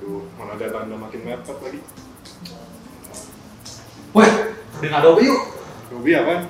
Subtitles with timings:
[0.00, 1.80] Aduh, mana ada tanda makin mepet lagi.
[4.16, 4.32] Wah,
[4.80, 5.40] dengan Adobe yuk.
[5.92, 6.48] Ruby apa?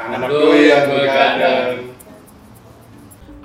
[0.00, 1.76] Anak doyan doyan begadang.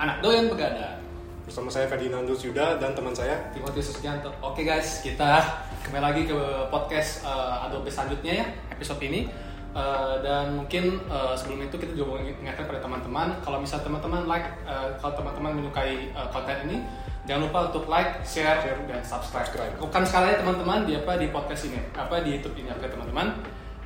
[0.00, 0.96] Anak doyan begadang.
[1.44, 4.32] Bersama saya Ferdinandus Yuda dan teman saya Timotius Sugianto.
[4.40, 5.44] Oke guys, kita
[5.84, 6.38] kembali lagi ke
[6.72, 9.28] podcast uh, Adobe selanjutnya ya, episode ini.
[9.76, 14.24] Uh, dan mungkin uh, sebelum itu kita juga mau ingatkan pada teman-teman kalau misal teman-teman
[14.24, 16.80] like uh, kalau teman-teman menyukai uh, konten ini
[17.26, 19.50] jangan lupa untuk like, share, dan subscribe.
[19.82, 23.34] Bukan sekali ya teman-teman di apa di podcast ini, apa di YouTube ini oke teman-teman.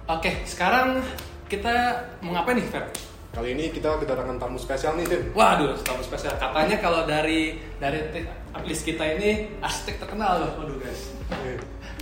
[0.06, 1.00] Oke, sekarang
[1.48, 2.84] kita mau ngapain nih, Fer?
[3.30, 5.22] Kali ini kita kedatangan tamu spesial nih, Tim.
[5.32, 6.34] Waduh, tamu spesial.
[6.34, 8.26] Katanya kalau dari dari
[8.66, 10.50] list kita ini arsitek terkenal loh.
[10.58, 11.14] Waduh guys.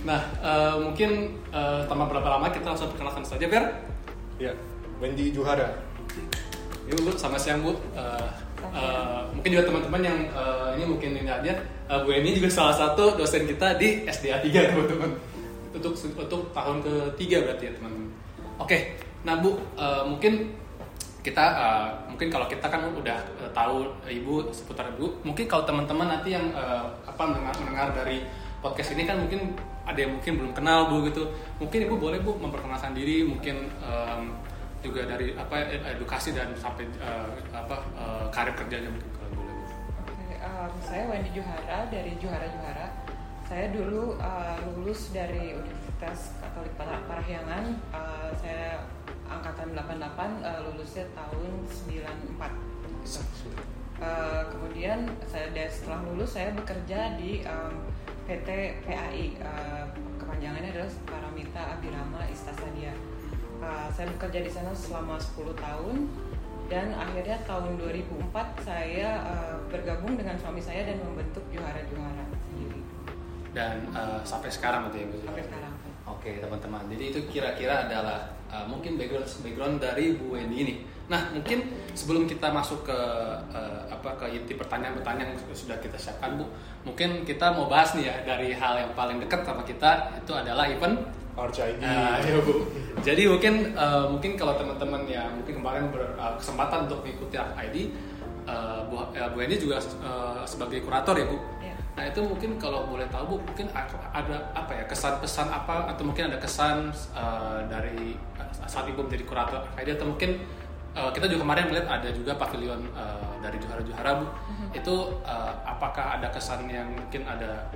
[0.09, 3.69] Nah, eh, mungkin eh, tanpa berapa lama kita langsung perkenalkan saja, Ber.
[4.41, 4.57] Ya,
[4.97, 5.69] Wendy Juhara.
[6.89, 7.77] Yuk, Bu, sama siang, Bu.
[7.93, 8.27] Eh,
[8.71, 11.53] eh, mungkin juga teman-teman yang eh, ini mungkin ini aja,
[11.89, 15.11] eh, Bu Eni juga salah satu dosen kita di SDA 3, teman-teman.
[15.69, 18.09] Untuk untuk tahun ketiga berarti ya, teman-teman.
[18.59, 20.53] Oke, nah Bu, eh, mungkin
[21.19, 26.07] kita eh, mungkin kalau kita kan udah eh, tahu Ibu seputar Ibu, mungkin kalau teman-teman
[26.19, 28.23] nanti yang eh, apa mendengar, mendengar dari
[28.59, 29.55] podcast ini kan mungkin
[29.89, 31.27] ada yang mungkin belum kenal Bu gitu.
[31.57, 34.21] Mungkin Ibu boleh Bu memperkenalkan diri, mungkin em,
[34.79, 39.55] juga dari apa ed- edukasi dan sampai eh, apa eh, karir kerjanya mungkin kalau boleh.
[40.07, 42.87] Oke, um, saya Wendy Juhara dari Juhara Juhara.
[43.49, 47.65] Saya dulu uh, lulus dari Universitas Katolik Par- Parahyangan.
[47.89, 48.85] Uh, saya
[49.25, 52.45] angkatan 88, uh, lulusnya tahun 94.
[53.99, 57.89] Uh, kemudian saya setelah lulus saya bekerja di um,
[58.29, 59.41] PT PAI.
[59.41, 59.89] Uh,
[60.21, 62.93] kepanjangannya adalah Paramita Abirama Istasadia.
[63.59, 66.07] Uh, saya bekerja di sana selama 10 tahun
[66.71, 68.31] dan akhirnya tahun 2004
[68.63, 72.79] saya uh, bergabung dengan suami saya dan membentuk Juara Juara sendiri
[73.51, 75.17] Dan eh, sampai sekarang berarti ya Bu?
[75.27, 75.73] sampai sekarang.
[76.07, 80.75] Oke teman-teman, jadi itu kira-kira adalah uh, mungkin background background dari Bu Wendy ini.
[81.11, 82.99] Nah mungkin sebelum kita masuk ke
[83.53, 86.47] uh, apa ke inti pertanyaan-pertanyaan yang sudah kita siapkan Bu,
[86.87, 90.65] mungkin kita mau bahas nih ya dari hal yang paling dekat sama kita itu adalah
[90.69, 90.97] event.
[91.47, 91.79] RCID.
[91.79, 92.67] Nah, iya Bu.
[92.99, 97.95] Jadi mungkin uh, mungkin kalau teman-teman ya mungkin kemarin berkesempatan untuk mengikuti ID,
[98.43, 101.37] uh, Bu, uh, Bu Wendy juga uh, sebagai kurator ya Bu.
[101.63, 101.75] Iya.
[101.99, 106.07] Nah itu mungkin kalau boleh tahu bu, mungkin ada apa ya kesan pesan apa atau
[106.07, 110.39] mungkin ada kesan uh, dari uh, saat ibu menjadi kurator ID atau mungkin
[110.95, 114.25] uh, kita juga kemarin melihat ada juga pavilion uh, dari juara-juara bu.
[114.71, 117.67] Itu uh, apakah ada kesan yang mungkin ada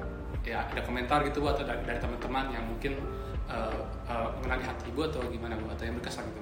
[0.47, 2.95] ya ada komentar gitu bu atau dari, dari teman-teman yang mungkin
[3.53, 6.41] uh, uh, mengenali hati ibu atau gimana bu atau yang berkesan gitu?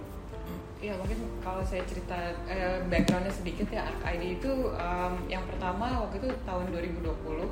[0.81, 2.17] Iya mungkin kalau saya cerita
[2.49, 7.45] eh, backgroundnya sedikit ya Arc ID itu em, yang pertama waktu itu tahun 2020 eh,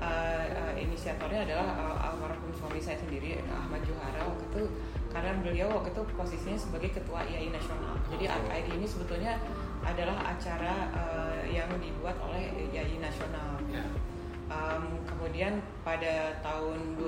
[0.00, 4.64] eh, inisiatornya adalah eh, almarhum suami saya sendiri Ahmad Johara waktu itu
[5.12, 7.92] karena beliau waktu itu posisinya sebagai ketua IAI nasional.
[8.08, 9.36] Jadi Arc ID ini sebetulnya
[9.84, 13.60] adalah acara eh, yang dibuat oleh IAI nasional.
[13.68, 13.84] Ya.
[14.52, 17.00] Um, kemudian pada tahun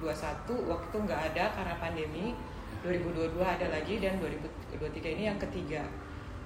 [0.00, 2.26] 2021 waktu itu nggak ada karena pandemi.
[2.84, 5.82] 2022 ada lagi dan 2023 ini yang ketiga.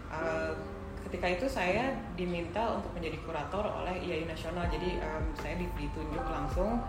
[0.09, 0.55] Uh,
[1.05, 4.65] ketika itu saya diminta untuk menjadi kurator oleh IAI nasional.
[4.71, 6.81] Jadi um, saya di- ditunjuk langsung.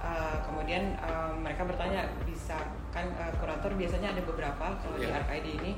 [0.00, 2.56] Uh, kemudian um, mereka bertanya bisa
[2.88, 5.20] kan uh, kurator biasanya ada beberapa kalau di Iya.
[5.26, 5.72] RKID ini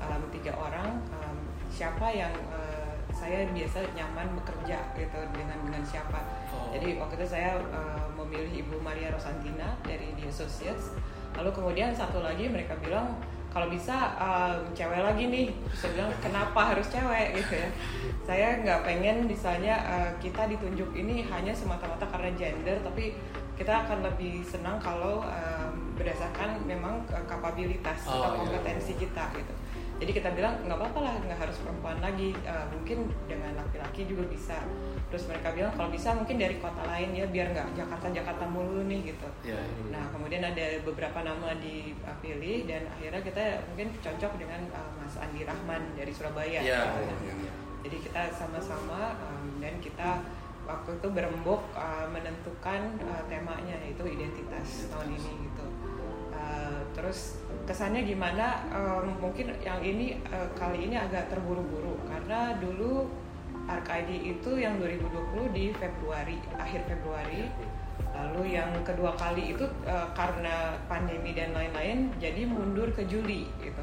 [0.00, 1.02] um, tiga orang.
[1.12, 1.36] Um,
[1.66, 2.65] siapa yang uh,
[3.16, 6.20] saya biasa nyaman bekerja gitu dengan dengan siapa
[6.52, 6.68] Oh.
[6.70, 10.92] jadi waktu itu saya uh, memilih Ibu Maria Rosantina dari The Associates.
[11.36, 13.16] Lalu kemudian satu lagi mereka bilang
[13.52, 15.48] kalau bisa uh, cewek lagi nih.
[15.72, 17.68] Saya bilang kenapa harus cewek gitu ya.
[18.24, 23.16] Saya nggak pengen misalnya uh, kita ditunjuk ini hanya semata-mata karena gender, tapi
[23.56, 28.38] kita akan lebih senang kalau um, berdasarkan memang kapabilitas Oh, atau iya.
[28.44, 29.52] kompetensi kita gitu.
[29.96, 34.28] Jadi kita bilang nggak apa-apa lah, nggak harus perempuan lagi, Uh, mungkin dengan laki-laki juga
[34.28, 34.60] bisa.
[35.10, 38.86] Terus mereka bilang kalau bisa mungkin dari kota lain ya biar nggak Jakarta Jakarta mulu
[38.86, 39.28] nih gitu.
[39.42, 39.58] Ya,
[39.90, 45.42] Nah kemudian ada beberapa nama dipilih dan akhirnya kita mungkin cocok dengan uh, Mas Andi
[45.42, 46.60] Rahman dari Surabaya.
[46.62, 46.82] ya.
[47.02, 47.50] Gitu.
[47.86, 50.22] Jadi kita sama-sama um, dan kita
[50.66, 55.66] waktu itu berembuk uh, menentukan uh, temanya yaitu identitas tahun ini gitu.
[57.06, 57.38] Terus
[57.70, 58.66] kesannya gimana?
[58.74, 63.06] Um, mungkin yang ini uh, kali ini agak terburu-buru karena dulu
[63.70, 67.46] ArcID itu yang 2020 di Februari akhir Februari.
[68.10, 73.82] Lalu yang kedua kali itu uh, karena pandemi dan lain-lain jadi mundur ke Juli gitu.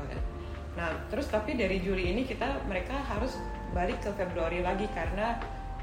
[0.76, 3.40] Nah, terus tapi dari Juli ini kita mereka harus
[3.72, 5.40] balik ke Februari lagi karena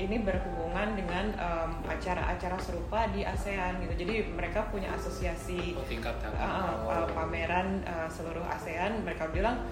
[0.06, 1.36] ini berhubungan dengan
[1.84, 4.06] acara-acara serupa di ASEAN gitu.
[4.06, 9.04] Jadi mereka punya asosiasi Oh, tingkat uh, uh, pameran uh, seluruh ASEAN.
[9.04, 9.68] Mereka bilang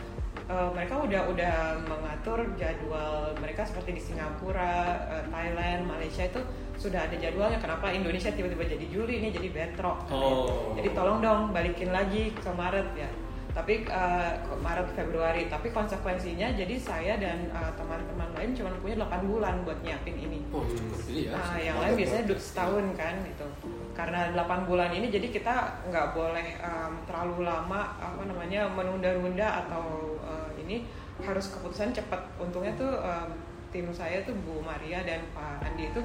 [0.51, 1.57] uh, mereka udah udah
[1.89, 6.41] mengatur jadwal mereka seperti di Singapura, uh, Thailand, Malaysia itu
[6.77, 7.59] sudah ada jadwalnya.
[7.59, 10.07] Kenapa Indonesia tiba-tiba jadi Juli ini jadi bentrok?
[10.13, 10.75] Oh.
[10.77, 13.11] Jadi tolong dong balikin lagi ke Maret ya.
[13.59, 15.51] Tapi uh, Maret Februari.
[15.51, 20.39] Tapi konsekuensinya jadi saya dan uh, teman-teman lain cuma punya 8 bulan buat nyiapin ini.
[20.55, 21.35] Oh, cukup ini ya.
[21.35, 23.47] Nah, yang lain biasanya du- setahun kan gitu.
[23.99, 25.55] Karena 8 bulan ini jadi kita
[25.91, 30.87] nggak boleh em, terlalu lama apa namanya menunda-nunda atau eh, ini
[31.19, 32.23] harus keputusan cepat.
[32.39, 33.29] Untungnya tuh em,
[33.79, 36.03] tim saya tuh Bu Maria dan Pak Andi itu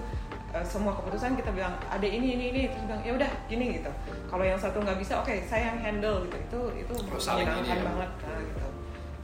[0.54, 3.90] eh, semua keputusan kita bilang ada ini ini ini terus bilang ya udah gini gitu.
[4.30, 6.38] Kalau yang satu nggak bisa oke saya yang handle gitu.
[6.38, 7.82] Itu itu menyenangkan ya.
[7.82, 8.68] banget nah, gitu.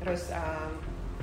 [0.01, 0.71] Terus em,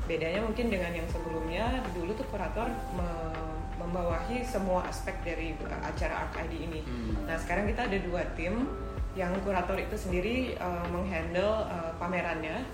[0.07, 6.55] bedanya mungkin dengan yang sebelumnya dulu tuh kurator me- membawahi semua aspek dari acara ID
[6.71, 6.81] ini.
[6.87, 7.27] Hmm.
[7.27, 8.67] Nah sekarang kita ada dua tim
[9.17, 12.67] yang kurator itu sendiri uh, menghandle uh, pamerannya,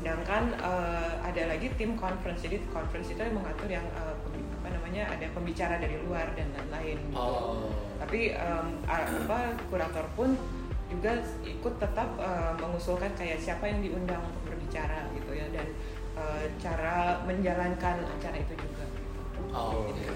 [0.00, 2.40] sedangkan uh, ada lagi tim conference.
[2.40, 6.48] Jadi conference itu yang mengatur yang uh, pem- apa namanya ada pembicara dari luar dan
[6.56, 6.96] lain-lain.
[7.04, 7.20] gitu.
[7.20, 7.68] Oh.
[8.00, 9.38] Tapi um, apa
[9.68, 10.32] kurator pun
[10.88, 15.68] juga ikut tetap uh, mengusulkan kayak siapa yang diundang untuk berbicara gitu ya dan
[16.16, 18.84] uh, cara menjalankan acara itu juga.
[19.52, 20.08] Oh, oke.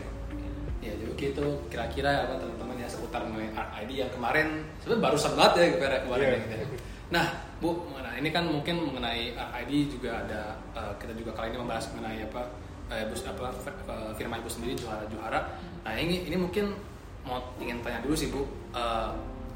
[0.80, 5.32] Ya, jadi gitu kira-kira apa teman-teman ya seputar mengenai Art ID yang kemarin sebenarnya barusan
[5.32, 6.28] banget ya kemarin kemarin Iya.
[6.28, 6.66] ya, gitu ya.
[7.08, 7.26] Nah,
[7.58, 10.40] Bu, nah ini kan mungkin mengenai Art ID juga ada
[10.74, 12.42] eh, kita juga kali ini membahas mengenai apa
[12.88, 15.40] eh, bus apa f- eh, firma Ibu sendiri juara-juara.
[15.82, 16.74] Nah, ini ini mungkin
[17.22, 18.42] mau ingin tanya dulu sih, Bu.
[18.74, 19.10] Eh,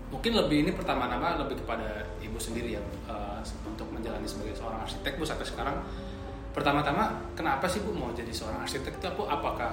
[0.08, 1.84] mungkin lebih ini pertama nama lebih kepada
[2.18, 5.76] Ibu sendiri ya eh, untuk menjalani sebagai seorang arsitek Bu sampai sekarang
[6.48, 9.28] pertama-tama kenapa sih bu mau jadi seorang arsitek itu Bu?
[9.28, 9.70] apakah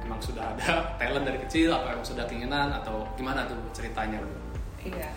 [0.00, 4.32] emang sudah ada talent dari kecil emang sudah keinginan atau gimana tuh ceritanya bu
[4.84, 5.10] Iya.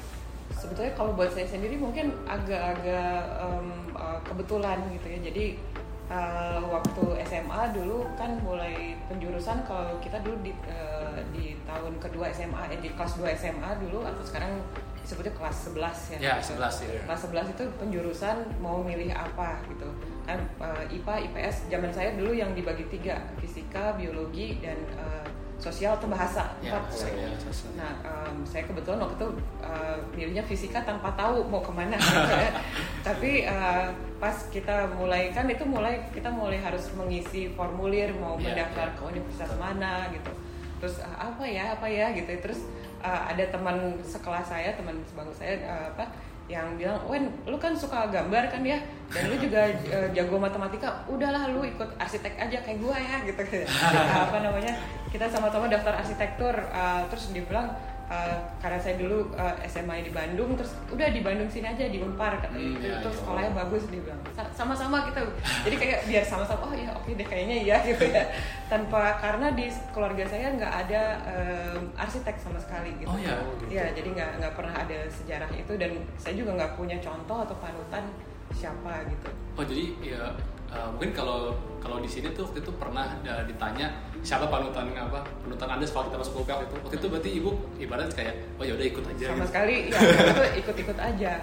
[0.54, 5.20] Sebetulnya kalau buat saya sendiri mungkin agak-agak eh, kebetulan gitu ya.
[5.32, 5.46] Jadi
[6.08, 12.32] eh, waktu SMA dulu kan mulai penjurusan kalau kita dulu di eh, di tahun kedua
[12.32, 14.64] SMA eh, di kelas 2 SMA dulu atau sekarang
[15.08, 16.36] disebutnya kelas 11 ya.
[16.36, 19.88] ya 11 ya Kelas 11 itu penjurusan mau milih apa gitu
[20.28, 25.27] kan eh, IPA IPS zaman saya dulu yang dibagi tiga fisika biologi dan eh,
[25.58, 26.94] sosial atau bahasa ya Empat.
[26.94, 29.28] saya saya Nah, em, saya kebetulan waktu itu
[29.60, 31.98] eh, milihnya fisika tanpa tahu mau ke mana.
[31.98, 32.52] ya.
[33.08, 33.88] Tapi eh,
[34.18, 38.98] pas kita mulai kan itu mulai kita mulai harus mengisi formulir mau Iya, mendaftar iya.
[38.98, 39.62] ke universitas Betul.
[39.62, 40.32] mana gitu.
[40.78, 42.30] Terus eh, apa ya apa ya gitu.
[42.38, 42.60] Terus
[43.02, 46.06] eh, ada teman sekelas saya teman sebangku saya eh, apa
[46.48, 48.80] yang bilang, Wen, lu kan suka gambar kan ya,
[49.12, 53.42] dan lu juga eh, jago matematika, udahlah lu ikut arsitek aja kayak gua ya, gitu.
[53.68, 54.74] Nah, apa namanya,
[55.12, 57.68] kita sama-sama daftar arsitektur, eh, terus dia bilang,
[58.08, 62.00] eh, karena saya dulu eh, SMA di Bandung, terus udah di Bandung sini aja di
[62.00, 63.22] Unpar, kata Hmm, iya, terus iya.
[63.22, 65.20] sekolahnya bagus, dia bilang, "Sa- sama-sama kita,
[65.64, 68.24] jadi kayak biar sama-sama, oh ya oke deh kayaknya iya gitu ya,
[68.66, 73.08] tanpa karena di keluarga saya nggak ada em, arsitek sama sekali gitu.
[73.08, 73.36] Oh, ya?
[73.38, 73.76] Oh, gitu.
[73.76, 77.56] Iya, jadi nggak nggak pernah ada sejarah itu dan saya juga nggak punya contoh atau
[77.60, 78.04] panutan
[78.50, 79.28] siapa gitu.
[79.54, 80.24] oh jadi ya
[80.70, 83.12] eh, mungkin kalau kalau di sini tuh waktu itu pernah
[83.44, 83.92] ditanya
[84.28, 88.10] siapa panutan apa panutan anda setelah kita masuk UPH itu waktu itu berarti ibu ibarat
[88.12, 89.48] kayak oh ya udah ikut aja Sama gitu.
[89.48, 91.34] sekali ya itu ikut-ikut aja.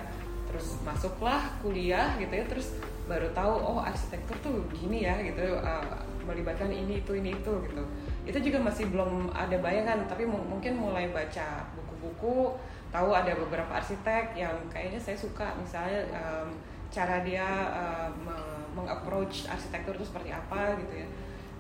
[0.45, 2.77] Terus masuklah kuliah gitu ya, terus
[3.09, 5.83] baru tahu oh arsitektur tuh gini ya gitu uh,
[6.23, 7.83] melibatkan ini itu ini itu gitu.
[8.29, 12.55] Itu juga masih belum ada bayangan, tapi mu- mungkin mulai baca buku-buku,
[12.89, 16.49] tahu ada beberapa arsitek yang kayaknya saya suka misalnya em,
[16.89, 21.09] cara dia uh, me- mengapproach arsitektur itu seperti apa gitu ya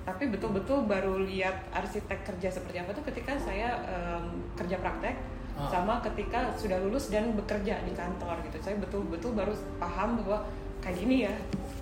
[0.05, 5.17] tapi betul-betul baru lihat arsitek kerja seperti apa tuh ketika saya em, kerja praktek
[5.55, 5.71] Ah.
[5.71, 10.43] sama ketika sudah lulus dan bekerja di kantor gitu saya betul-betul baru paham bahwa
[10.83, 11.35] kayak gini ya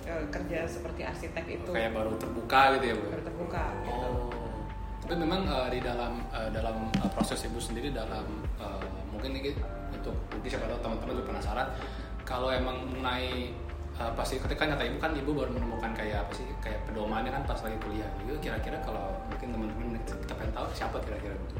[0.05, 3.89] eh, kerja seperti arsitek itu kayak baru terbuka gitu ya bu baru terbuka gitu.
[3.89, 4.29] Oh,
[5.01, 8.21] tapi memang eh, di dalam eh, dalam eh, proses ibu sendiri dalam
[8.61, 9.57] eh, mungkin ini
[9.89, 11.67] untuk mungkin siapa tahu teman-teman juga penasaran
[12.21, 13.57] kalau emang mengenai
[13.93, 17.43] eh, pasti ketika nyata ibu kan ibu baru menemukan kayak apa sih kayak pedomannya kan
[17.43, 18.09] pas lagi kuliah.
[18.19, 21.55] Gitu kira-kira kalau mungkin teman-teman kita pengen tahu siapa kira-kira gitu?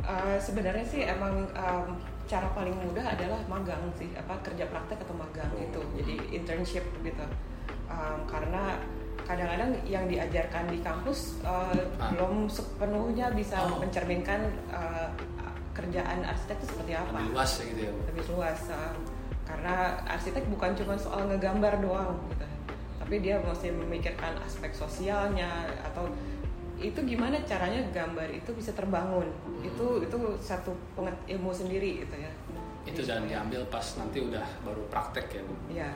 [0.00, 1.88] Eh, sebenarnya sih emang em,
[2.24, 7.24] cara paling mudah adalah magang sih apa kerja praktek atau magang itu jadi internship gitu.
[7.86, 8.80] Em, karena
[9.20, 12.10] kadang-kadang yang diajarkan di kampus eh, Ah.
[12.10, 13.76] belum sepenuhnya bisa Oh.
[13.78, 15.08] mencerminkan eh,
[15.70, 17.14] kerjaan arsitek itu seperti apa.
[17.14, 18.92] Lebih luas ya gitu ya lebih luas uh,
[19.50, 22.46] karena arsitek bukan cuma soal ngegambar doang gitu.
[23.02, 26.06] Tapi dia mesti memikirkan aspek sosialnya atau
[26.80, 29.26] itu gimana caranya gambar itu bisa terbangun.
[29.60, 32.32] Itu itu satu penget ilmu sendiri gitu ya.
[32.86, 35.54] Itu jangan diambil pas nanti udah baru praktek ya bu.
[35.74, 35.90] Ya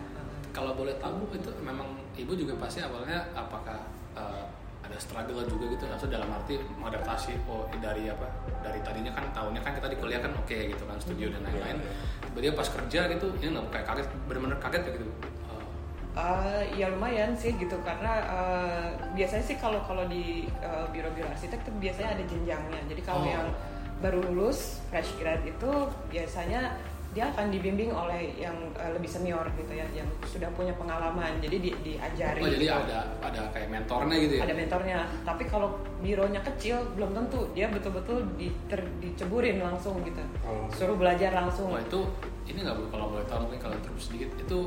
[0.54, 3.82] kalau boleh tahu itu memang ibu juga pasti awalnya apakah
[4.14, 4.46] eh,
[4.94, 8.30] ada struggle juga gitu maksud dalam arti mengadaptasi oh dari apa
[8.62, 11.82] dari tadinya kan tahunnya kan kita di kuliah kan oke gitu kan studio dan lain-lain
[12.30, 15.66] tiba-tiba pas kerja gitu ini nggak kayak kaget bener-bener kaget ya gitu Eh,
[16.14, 18.86] Eh, ya lumayan sih gitu karena eh,
[19.18, 22.80] biasanya sih kalau kalau di eh, biro-biro arsitek tuh biasanya ada jenjangnya.
[22.86, 23.34] Jadi kalau Oh.
[23.34, 23.46] yang
[23.98, 25.70] baru lulus fresh grad itu
[26.06, 26.78] biasanya
[27.14, 31.38] dia akan dibimbing oleh yang eh, lebih senior gitu ya, yang sudah punya pengalaman.
[31.38, 32.42] Jadi di, diajari.
[32.42, 32.82] oh jadi gitu.
[32.84, 34.98] ada ada kayak mentornya gitu ya ada mentornya.
[35.22, 40.20] Tapi kalau bironya kecil belum tentu dia betul-betul diter- diceburin langsung gitu.
[40.42, 40.66] Oh.
[40.74, 41.70] Suruh belajar langsung.
[41.70, 42.00] Wah itu
[42.50, 44.58] ini nggak bu kalau boleh tahu mungkin kalau terus sedikit itu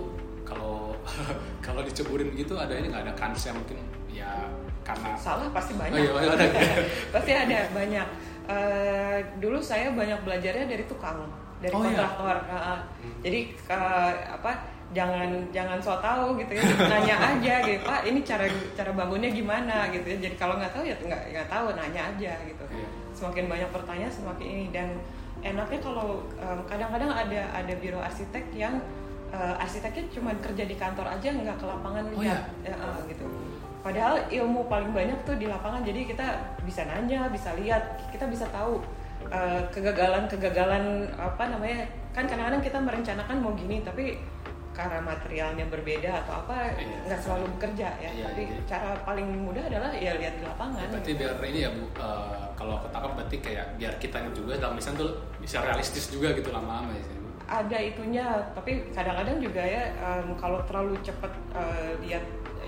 [0.47, 0.95] kalau
[1.65, 3.77] kalau diceburin gitu ada ini nggak ada kansnya mungkin
[4.07, 4.47] ya
[4.87, 6.47] karena salah pasti banyak Oh iya, ada.
[7.13, 8.07] pasti ada banyak
[8.47, 11.19] Eh, dulu saya banyak belajarnya dari tukang
[11.57, 11.89] dari Oh, iya?
[11.89, 12.79] kontraktor Heeh.
[13.21, 14.51] jadi eh, apa
[14.87, 16.63] jangan jangan so tahu gitu ya
[16.95, 19.91] nanya aja gitu pak ini cara cara bangunnya gimana?
[19.91, 20.17] gitu ya.
[20.23, 22.63] Jadi kalau nggak tahu ya nggak nggak tahu nanya aja gitu.
[22.71, 22.87] Iya.
[23.11, 24.65] semakin banyak pertanyaan semakin ini.
[24.71, 24.87] Dan
[25.43, 28.79] enaknya kalau em, kadang-kadang ada ada biro arsitek yang
[29.27, 32.47] eh, arsiteknya cuma kerja di kantor aja nggak ke lapangan Oh, lihat.
[32.63, 33.25] Ya, eh, gitu.
[33.83, 35.83] Padahal ilmu paling banyak tuh di lapangan.
[35.83, 36.27] Jadi kita
[36.63, 38.79] bisa nanya bisa lihat kita bisa tahu
[39.27, 44.17] eh, kegagalan-kegagalan apa namanya kan kadang-kadang kita merencanakan mau gini tapi
[44.71, 46.97] karena materialnya berbeda atau apa Iya.
[47.05, 48.57] nggak selalu bekerja ya Iya, tapi iya.
[48.63, 52.73] cara paling mudah adalah ya lihat di lapangan berarti biar ini ya bu eh, kalau
[52.77, 56.93] aku tangkap berarti kayak biar kita juga dalam misalnya tuh bisa realistis juga gitu lama-lama
[56.93, 62.21] ya bu ada itunya tapi kadang-kadang juga ya em, kalau terlalu cepat eh, lihat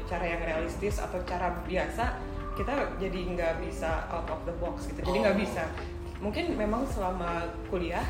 [0.09, 2.17] cara yang realistis atau cara biasa
[2.57, 5.41] kita jadi nggak bisa out of the box gitu jadi nggak Oh.
[5.45, 5.63] bisa
[6.19, 8.03] mungkin memang selama kuliah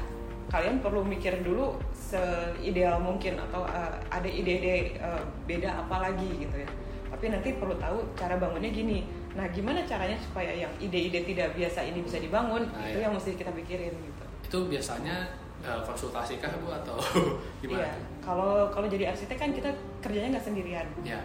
[0.49, 6.65] kalian perlu mikir dulu seideal mungkin atau eh, ada ide-ide eh, beda apa lagi gitu
[6.65, 6.69] ya.
[7.09, 9.05] Tapi nanti perlu tahu cara bangunnya gini.
[9.37, 12.65] Nah gimana caranya supaya yang ide-ide tidak biasa ini bisa dibangun?
[12.65, 13.05] Nah, itu iya.
[13.05, 14.23] yang mesti kita pikirin gitu.
[14.49, 15.29] Itu biasanya
[15.61, 16.97] eh, konsultasi kah bu atau
[17.61, 17.85] gimana?
[17.85, 17.93] Iya,
[18.25, 19.69] kalau kalau jadi arsitek kan kita
[20.01, 20.87] kerjanya nggak sendirian.
[21.05, 21.21] ya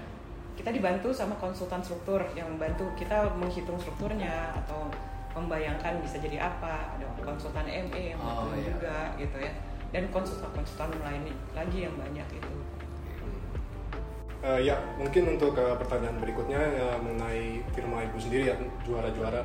[0.54, 4.86] Kita dibantu sama konsultan struktur yang membantu kita menghitung strukturnya atau
[5.34, 6.94] membayangkan bisa jadi apa.
[6.96, 8.70] Ada konsultan ME yang Oh, iya.
[8.70, 9.52] juga gitu ya.
[9.90, 11.22] Dan konsultan-konsultan lain
[11.52, 12.54] lagi yang banyak itu.
[14.44, 19.40] Eh, ya, mungkin untuk eh, pertanyaan berikutnya eh, mengenai firma ibu sendiri ya juara-juara.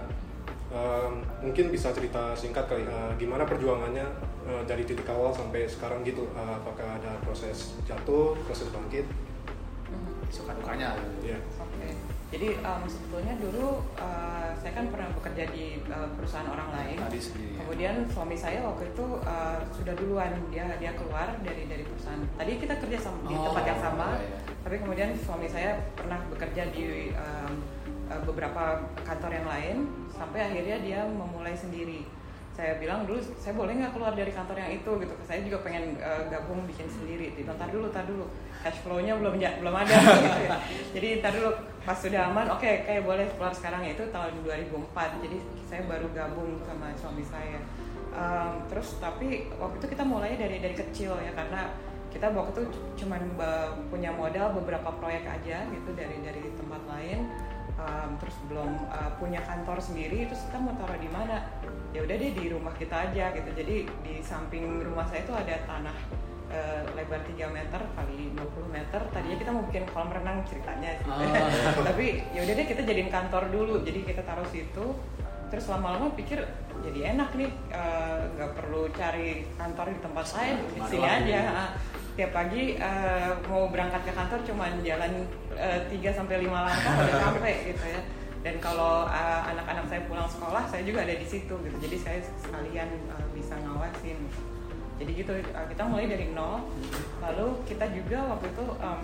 [0.70, 1.10] Eh,
[1.42, 4.06] mungkin bisa cerita singkat kali, eh, gimana perjuangannya
[4.46, 6.28] eh, dari titik awal sampai sekarang gitu.
[6.36, 9.08] Eh, apakah ada proses jatuh, proses bangkit?
[10.30, 10.94] suka dukanya
[11.26, 11.42] Ya.
[11.58, 11.90] Oke.
[12.30, 16.98] Jadi em, sebetulnya dulu eh, saya kan pernah bekerja di eh, perusahaan orang lain.
[17.00, 17.60] tadi sendiri ya.
[17.64, 22.20] Kemudian suami saya waktu itu uh, sudah duluan dia dia keluar dari dari perusahaan.
[22.36, 24.38] Tadi kita kerja sama, di Oh, tempat yang sama, iya, iya.
[24.66, 27.54] tapi kemudian suami saya pernah bekerja di um,
[28.12, 29.76] uh, beberapa kantor yang lain
[30.12, 32.04] sampai akhirnya dia memulai sendiri.
[32.52, 35.16] Saya bilang dulu saya boleh nggak keluar dari kantor yang itu gitu.
[35.24, 37.32] Saya juga pengen uh, gabung bikin sendiri.
[37.32, 38.28] Dia bilang, "Tar dulu, tar dulu.
[38.60, 40.58] Cash flow-nya belum belum ada gitu ya.
[40.92, 41.52] Jadi tar dulu
[41.84, 45.24] pas sudah aman, oke kayak boleh keluar sekarang itu tahun 2004.
[45.24, 47.60] Jadi saya baru gabung sama suami saya.
[48.10, 51.70] Um, terus tapi waktu itu kita mulai dari dari kecil ya karena
[52.10, 56.82] kita waktu itu c- cuman ba- punya modal beberapa proyek aja gitu dari dari tempat
[56.90, 57.30] lain
[57.80, 61.48] Um, terus belum uh, punya kantor sendiri terus kita mau taruh di mana
[61.96, 65.56] ya udah deh di rumah kita aja gitu jadi di samping rumah saya itu ada
[65.64, 65.96] tanah
[66.50, 71.10] uh, lebar 3 meter kali 20 meter tadinya kita mau bikin kolam renang ceritanya gitu.
[71.10, 71.74] Ah.
[71.90, 74.86] tapi ya udah deh kita jadiin kantor dulu jadi kita taruh situ
[75.50, 76.46] terus lama-lama pikir
[76.86, 81.42] jadi enak nih eh, nggak perlu cari kantor di tempat lain di sini aja.
[81.50, 81.70] Ah,
[82.14, 85.26] tiap pagi eh, mau berangkat ke kantor cuman jalan
[85.58, 88.02] 3 sampai 5 langkah udah sampai gitu ya
[88.40, 92.20] dan kalau eh, anak-anak saya pulang sekolah saya juga ada di situ gitu jadi saya
[92.40, 94.20] sekalian eh, bisa ngawasin
[95.00, 96.60] jadi gitu eh, kita mulai dari nol.
[97.20, 99.02] Lalu kita juga waktu itu em,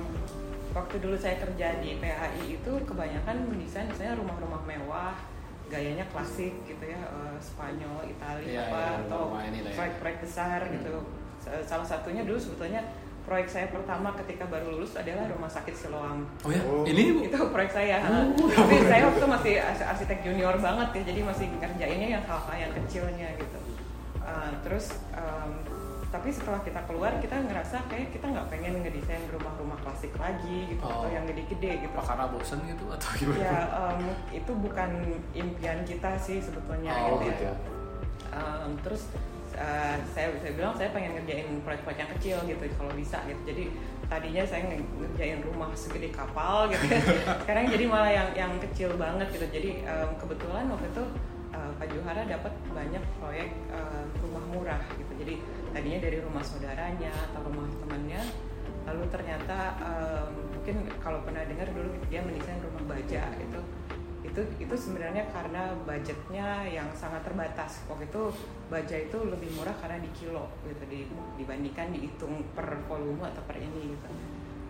[0.71, 5.15] waktu dulu saya kerja di PHI itu kebanyakan mendesain misalnya rumah-rumah mewah
[5.65, 9.75] gayanya klasik gitu ya eh, Spanyol Italia Iya, apa iya, atau ini lah ya.
[9.75, 10.93] proyek-proyek besar gitu.
[11.39, 12.83] Sa- salah satunya dulu sebetulnya
[13.23, 16.29] proyek saya pertama ketika baru lulus adalah rumah sakit Siloam.
[16.43, 16.61] Oh ya?
[16.61, 16.85] Oh.
[16.85, 17.25] ini?
[17.25, 17.97] Itu proyek saya.
[18.05, 22.23] Oh, tapi saya waktu itu masih arsi- arsitek junior banget ya jadi masih ngerjainnya yang
[22.23, 23.59] hal-hal yang kecilnya gitu.
[24.21, 25.49] Uh, terus um,
[26.15, 30.79] tapi setelah kita keluar kita ngerasa kayak kita nggak pengen ngedesain rumah-rumah klasik lagi gitu
[30.79, 31.03] Oh.
[31.03, 33.39] atau yang gede-gede gitu Apa karena bosen gitu atau gimana?
[33.41, 33.99] ya em,
[34.33, 34.89] itu bukan
[35.33, 37.43] impian kita sih sebetulnya Oh, gitu, gitu.
[37.45, 37.53] ya
[38.31, 39.11] Em, terus
[39.53, 43.63] eh, saya saya bilang saya pengen ngerjain proyek-proyek yang kecil gitu kalau bisa gitu jadi
[44.05, 46.99] tadinya saya nge- ngerjain rumah segede kapal gitu ya.
[47.41, 51.03] sekarang jadi malah yang yang kecil banget gitu jadi em, kebetulan waktu itu
[51.51, 55.35] eh, Pak Juhara dapat banyak proyek eh, rumah murah gitu jadi
[55.75, 58.23] tadinya dari rumah saudaranya atau rumah temannya
[58.87, 63.59] lalu ternyata em, mungkin kalau pernah dengar dulu dia mendesain rumah baja gitu.
[64.25, 67.83] Itu itu sebenarnya karena budgetnya yang sangat terbatas.
[67.91, 68.23] Waktu itu
[68.71, 73.59] baja itu lebih murah karena di kilo gitu di- dibandingkan dihitung per volume atau per
[73.59, 74.07] ini gitu.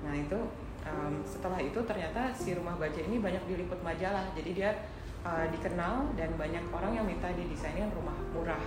[0.08, 0.40] Nah itu
[0.88, 4.26] em, setelah itu ternyata si rumah baja ini banyak diliput majalah.
[4.34, 4.72] Jadi dia
[5.28, 8.64] eh, dikenal dan banyak orang yang minta didesainin rumah murah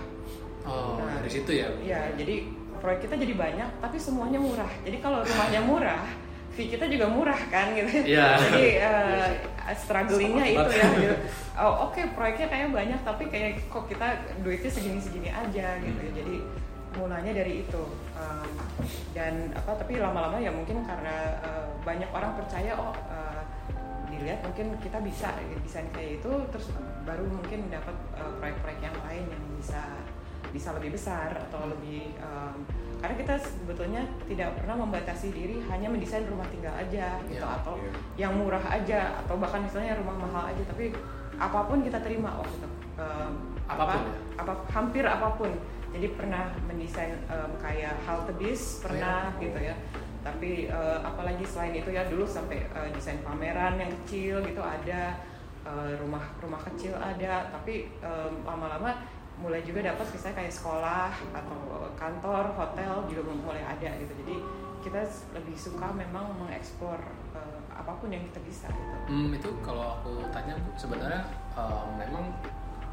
[0.67, 1.67] Oh, Nah, dari situ ya.
[1.79, 2.35] Iya, jadi
[2.79, 4.71] proyek kita jadi banyak, tapi semuanya murah.
[4.83, 6.03] Jadi kalau rumahnya murah,
[6.55, 7.89] fee kita juga murah kan gitu.
[8.15, 8.27] Iya.
[8.39, 9.29] Jadi eh,
[9.75, 10.87] strugglingnya itu ya.
[10.95, 11.15] Gitu.
[11.59, 15.99] Oh, Oke, proyeknya kayak banyak, tapi kayak kok kita duitnya segini-segini aja gitu.
[15.99, 16.11] ya.
[16.23, 16.35] Jadi
[16.97, 17.83] mulanya dari itu.
[18.17, 18.49] Um,
[19.13, 19.77] dan apa?
[19.77, 23.41] Tapi lama-lama ya mungkin karena eh, banyak orang percaya oh eh,
[24.09, 25.31] dilihat mungkin kita bisa
[25.63, 26.67] desain kayak itu terus
[27.05, 29.81] baru mungkin dapat eh, proyek-proyek yang lain yang bisa
[30.49, 32.55] bisa lebih besar atau lebih em,
[32.99, 37.73] karena kita sebetulnya tidak pernah membatasi diri hanya mendesain rumah tinggal aja gitu Iya, atau
[37.77, 37.91] iya.
[38.19, 40.91] yang murah aja atau bahkan misalnya rumah mahal aja tapi
[41.35, 43.31] apa pun kita terima waktu itu Em,
[43.63, 44.11] Apa pun apa, ya?
[44.35, 45.51] apa hampir apa pun
[45.89, 49.39] jadi pernah mendesain em, kayak halte bis pernah Iya.
[49.39, 49.75] gitu ya
[50.19, 55.15] tapi eh, apalagi selain itu ya dulu sampai eh, desain pameran yang kecil gitu ada
[55.63, 58.99] eh, rumah rumah kecil ada tapi em, lama-lama
[59.39, 61.59] mulai juga dapat misalnya kayak sekolah atau
[61.95, 64.13] kantor hotel juga mulai ada gitu.
[64.23, 64.35] Jadi
[64.79, 65.01] kita
[65.35, 66.99] lebih suka memang mengeksplor
[67.35, 68.95] eh, apa pun yang kita bisa gitu.
[69.11, 71.23] Hmm, itu kalau aku tanya Bu, sebenarnya
[71.55, 72.25] eh, memang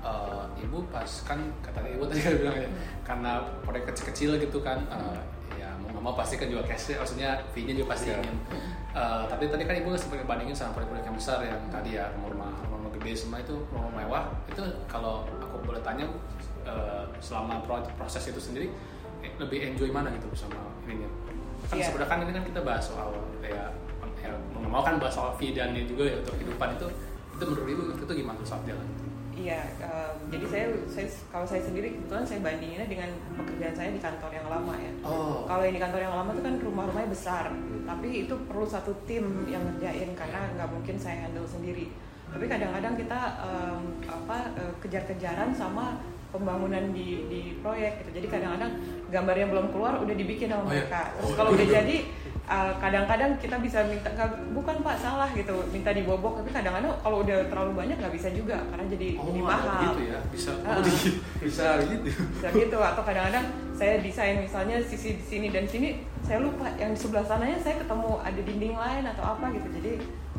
[0.03, 2.71] eh, ibu pas kan katanya ibu tadi bilang ya
[3.03, 5.23] karena proyek kecil-kecil gitu kan ya
[5.95, 8.19] mau mau pasti kan juga cash maksudnya fee-nya juga pasti Iya.
[8.19, 8.37] ingin.
[8.97, 12.49] Eh, tapi tadi kan ibu sempat bandingin sama proyek-proyek yang besar yang tadi ya rumah
[12.65, 14.25] rumah gede semua itu rumah mewah.
[14.49, 16.17] Itu kalau aku boleh tanya Bu,
[16.65, 18.73] eh, selama pro- proses itu sendiri
[19.21, 21.09] eh, lebih enjoy mana gitu sama ininya?
[21.69, 21.85] Kan Iya.
[21.89, 23.13] sebenarnya kan ini kan kita bahas soal
[23.45, 23.69] ya,
[24.19, 24.33] ya
[24.65, 26.87] mau kan bahas soal fee dan juga ya untuk kehidupan itu.
[27.37, 28.87] Itu menurut ibu itu gimana tuh saat jalan
[29.37, 29.61] Iya,
[30.27, 34.49] jadi saya, saya kalau saya sendiri kebetulan saya bandinginnya dengan pekerjaan saya di kantor yang
[34.49, 34.93] lama ya.
[35.05, 37.45] oh Kalau yang di kantor yang lama itu kan rumah-rumahnya besar,
[37.85, 41.93] tapi itu perlu satu tim yang ngerjain karena nggak mungkin saya handle sendiri.
[42.27, 46.01] Tapi kadang-kadang kita em, apa eh, kejar-kejaran sama
[46.33, 48.11] pembangunan di di proyek gitu.
[48.17, 48.73] Jadi kadang-kadang
[49.09, 50.81] gambarnya belum keluar udah dibikin sama Oh, iya.
[50.81, 51.01] mereka.
[51.13, 51.97] Terus Oh, kalau udah jadi
[52.47, 54.09] eh, kadang-kadang kita bisa minta
[54.51, 58.63] bukan pak salah gitu minta dibobok tapi kadang-kadang kalau udah terlalu banyak nggak bisa juga
[58.71, 60.79] karena jadi oh jadi mahal gitu ya bisa Ah.
[60.79, 62.09] oh, di- bisa gitu.
[62.09, 66.91] Bisa gitu atau kadang-kadang saya desain misalnya sisi di sini dan sini saya lupa yang
[66.91, 69.93] di sebelah sananya saya ketemu ada dinding lain atau apa gitu jadi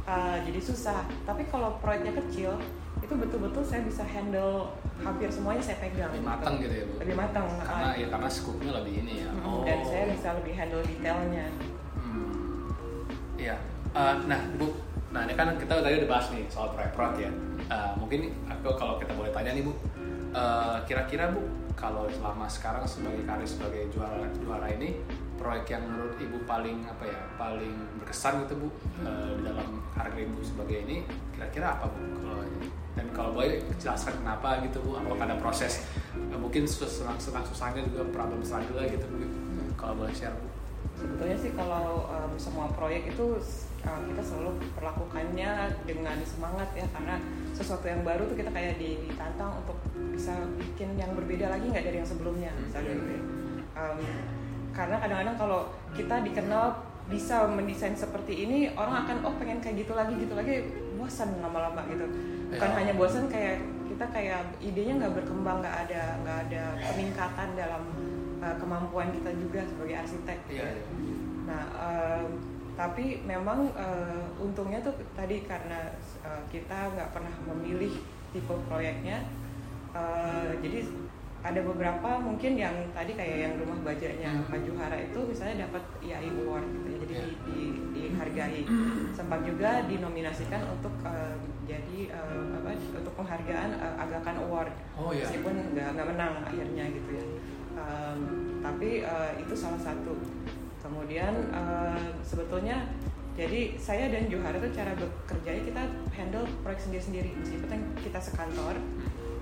[0.03, 1.03] uh, jadi susah.
[1.23, 2.55] Tapi kalau proyeknya kecil
[2.97, 6.09] itu betul-betul saya bisa handle hampir semuanya saya pegang.
[6.09, 6.93] Lebih matang gitu ya bu?
[7.03, 9.29] Lebih matang karena uh, ya karena scoopnya lebih ini ya.
[9.31, 11.45] Mm, dan saya bisa lebih handle detailnya.
[13.47, 13.55] Iya.
[13.95, 14.67] Eh, nah, Bu.
[15.15, 17.31] Nah, ini kan kita tadi udah bahas nih soal proyek-proyek ya.
[17.71, 19.71] Eh, mungkin aku kalau kita boleh tanya nih, Bu.
[20.35, 24.99] eh, kira-kira Bu, kalau selama sekarang sebagai karir sebagai juara juara ini,
[25.39, 27.19] proyek yang menurut Ibu paling apa ya?
[27.39, 28.69] Paling berkesan gitu, Bu,
[29.07, 31.99] eh, di dalam karir Ibu sebagai ini, kira-kira apa, Bu?
[32.19, 32.43] Kalau?
[32.99, 34.99] Dan kalau boleh jelaskan kenapa gitu, Bu?
[34.99, 35.87] Apakah ada proses
[36.37, 39.23] mungkin senang-senang susahnya juga problem struggle gitu, Bu?
[39.79, 40.56] Kalau boleh share, Bu.
[40.95, 43.35] Sebetulnya sih kalau um, semua proyek itu
[43.83, 47.19] uh, kita selalu perlakukannya dengan semangat ya karena
[47.51, 49.77] sesuatu yang baru tuh kita kayak ditantang untuk
[50.13, 53.23] bisa bikin yang berbeda lagi nggak dari yang sebelumnya misalnya gitu ya.
[53.77, 53.99] Um,
[54.73, 55.59] karena kadang-kadang kalau
[55.97, 56.65] kita dikenal
[57.07, 60.67] bisa mendesain seperti ini orang akan oh pengen kayak gitu lagi gitu lagi
[60.99, 62.03] bosan lama-lama gitu
[62.51, 62.75] bukan Ya.
[62.83, 67.83] hanya bosan kayak kita kayak idenya nggak berkembang nggak ada nggak ada peningkatan dalam
[68.39, 70.83] uh, kemampuan kita juga sebagai arsitek Iya, iya.
[71.43, 72.27] Nah, em,
[72.73, 75.89] tapi memang eh, untungnya tuh tadi karena
[76.21, 77.89] eh, kita nggak pernah memilih
[78.29, 79.25] tipe proyeknya,
[79.91, 80.85] eh, jadi
[81.39, 86.27] ada beberapa mungkin yang tadi kayak yang rumah bajanya Pak Juhara itu misalnya dapat IAI
[86.35, 87.23] Award gitu ya, jadi Iya.
[87.23, 88.61] di, di- dihargai.
[89.15, 95.23] Sempat juga dinominasikan untuk eh, jadi eh, apa untuk penghargaan eh, Agakan Award Oh iya.
[95.23, 97.25] meskipun nggak nggak menang akhirnya gitu ya
[97.77, 98.19] Um,
[98.65, 100.17] tapi uh, itu salah satu.
[100.81, 102.89] Kemudian uh, sebetulnya
[103.37, 105.83] jadi saya dan Johara tuh cara bekerjanya kita
[106.17, 107.37] handle proyek sendiri-sendiri.
[107.37, 108.75] Meskipun kita sekantor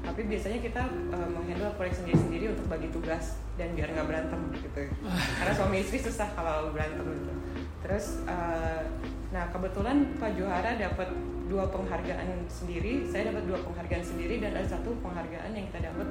[0.06, 4.94] tapi biasanya kita uh, menghandle proyek sendiri-sendiri untuk bagi tugas dan biar nggak berantem gitu.
[5.42, 7.34] Karena suami istri susah kalau berantem gitu.
[7.82, 8.86] Terus uh,
[9.34, 11.10] nah kebetulan Pak Johara dapat
[11.46, 16.08] dua penghargaan sendiri saya dapat dua penghargaan sendiri dan ada satu penghargaan yang kita dapat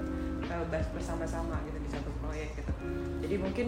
[0.47, 2.73] uh, bersama-sama gitu di satu proyek gitu.
[3.25, 3.67] Jadi mungkin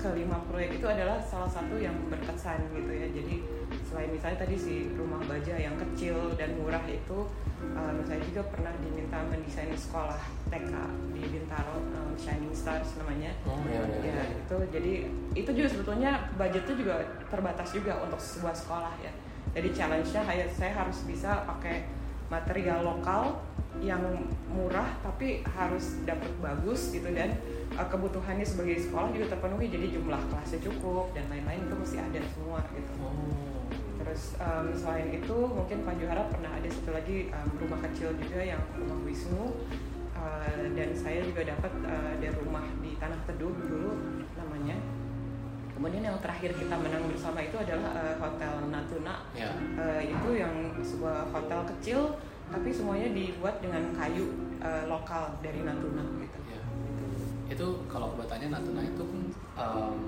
[0.00, 3.06] kelima proyek itu adalah salah satu yang berkesan gitu ya.
[3.12, 3.44] Jadi
[3.88, 7.28] selain misalnya tadi si rumah baja yang kecil dan murah itu
[7.76, 10.72] um, saya juga pernah diminta mendesain sekolah TK
[11.12, 13.36] di Bintaro um, Shining Stars namanya.
[13.44, 14.24] Oh, iya, iya, ya iya.
[14.32, 14.56] itu.
[14.72, 14.92] Jadi
[15.36, 16.94] itu juga sebetulnya budgetnya juga
[17.28, 19.12] terbatas juga untuk sebuah sekolah ya
[19.52, 21.84] jadi challenge-nya kayak saya harus bisa pakai
[22.32, 23.44] material lokal
[23.84, 24.00] yang
[24.48, 27.08] murah tapi harus dapat bagus gitu.
[27.12, 27.36] Dan
[27.76, 32.20] uh, kebutuhannya sebagai sekolah juga terpenuhi jadi jumlah kelasnya cukup dan lain-lain itu mesti ada
[32.32, 32.92] semua gitu.
[33.04, 33.68] Oh.
[34.02, 38.40] terus um, selain itu mungkin Pak Johara pernah ada satu lagi um, rumah kecil juga
[38.42, 39.44] yang rumah Wisnu.
[40.22, 44.78] Uh, dan saya juga dapat uh, ada rumah di Tanah Teduh dulu namanya
[45.82, 49.50] kemudian yang terakhir kita menang bersama itu adalah uh, Hotel Natuna Ya.
[49.74, 52.14] Uh, itu yang sebuah hotel kecil
[52.54, 54.30] tapi semuanya dibuat dengan kayu
[54.62, 56.38] uh, lokal dari Natuna gitu.
[56.54, 56.62] Ya.
[57.50, 59.02] Itu kalau aku bertanya Natuna itu
[59.58, 59.98] em,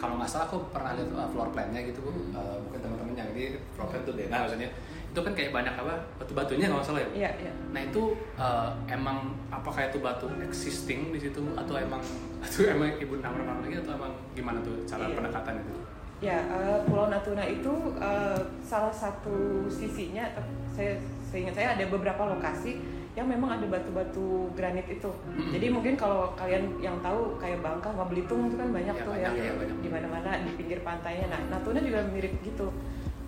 [0.00, 2.32] kalau nggak salah aku pernah lihat uh, floor plan-nya gitu bu.
[2.32, 4.72] Uh, mungkin teman-teman yang di floor plan tuh Dena maksudnya.
[5.10, 7.08] Itu kan kayak banyak apa batu-batunya kalau nggak salah ya.
[7.12, 7.52] Iya, iya.
[7.70, 8.02] Nah itu
[8.34, 9.18] uh, emang
[9.48, 11.98] apakah itu batu existing di situ atau emang
[12.44, 15.14] atau emang ibu nama lagi atau emang gimana tuh cara Iya.
[15.14, 15.72] pendekatan itu?
[16.20, 20.28] Ya, eh, Pulau Natuna itu eh, salah satu sisinya,
[20.68, 20.92] saya
[21.24, 22.76] seingat saya ada beberapa lokasi
[23.16, 25.08] yang memang ada batu-batu granit itu.
[25.08, 25.50] Mm-mm.
[25.50, 29.32] Jadi mungkin kalau kalian yang tahu kayak Bangka, Belitung itu kan banyak Ya, tuh banyak,
[29.34, 29.76] ya, ya, banyak.
[29.80, 31.26] di mana-mana di pinggir pantainya.
[31.26, 32.68] Nah, Natuna juga mirip gitu.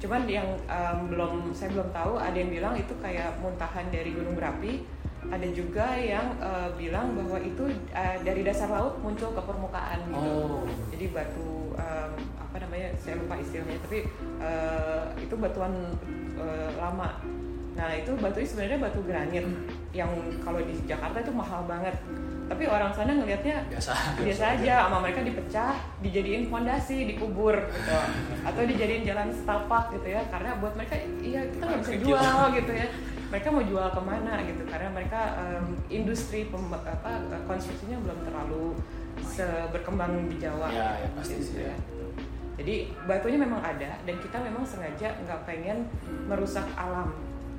[0.03, 4.35] Cuman yang em, belum saya belum tahu ada yang bilang itu kayak muntahan dari gunung
[4.35, 4.83] berapi.
[5.31, 10.19] Ada juga yang eh, bilang bahwa itu eh, dari dasar laut muncul ke permukaan gitu
[10.19, 10.67] Oh.
[10.91, 14.05] jadi batu um, apa namanya saya lupa istilahnya tapi
[14.39, 15.73] uh, itu batuan
[16.37, 17.17] uh, lama
[17.73, 19.47] nah itu batu sebenarnya batu granit
[19.97, 20.13] yang
[20.45, 21.97] kalau di Jakarta itu mahal banget
[22.45, 23.93] tapi orang sana ngelihatnya Biasa.
[24.19, 27.93] biasa aja sama mereka dipecah dijadiin fondasi dikubur gitu.
[28.43, 32.73] Atau dijadiin jalan setapak gitu ya karena buat mereka iya kita nggak bisa jual gitu
[32.73, 32.87] ya.
[33.29, 37.11] Mereka mau jual ke mana gitu karena mereka em, industri pem- apa
[37.43, 38.77] konstruksinya belum terlalu
[39.71, 41.77] berkembang di Jawa Ya, ya, pasti gitu sih, ya.
[42.53, 42.75] jadi
[43.07, 45.89] batunya memang ada dan kita memang sengaja nggak pengen
[46.27, 47.13] merusak alam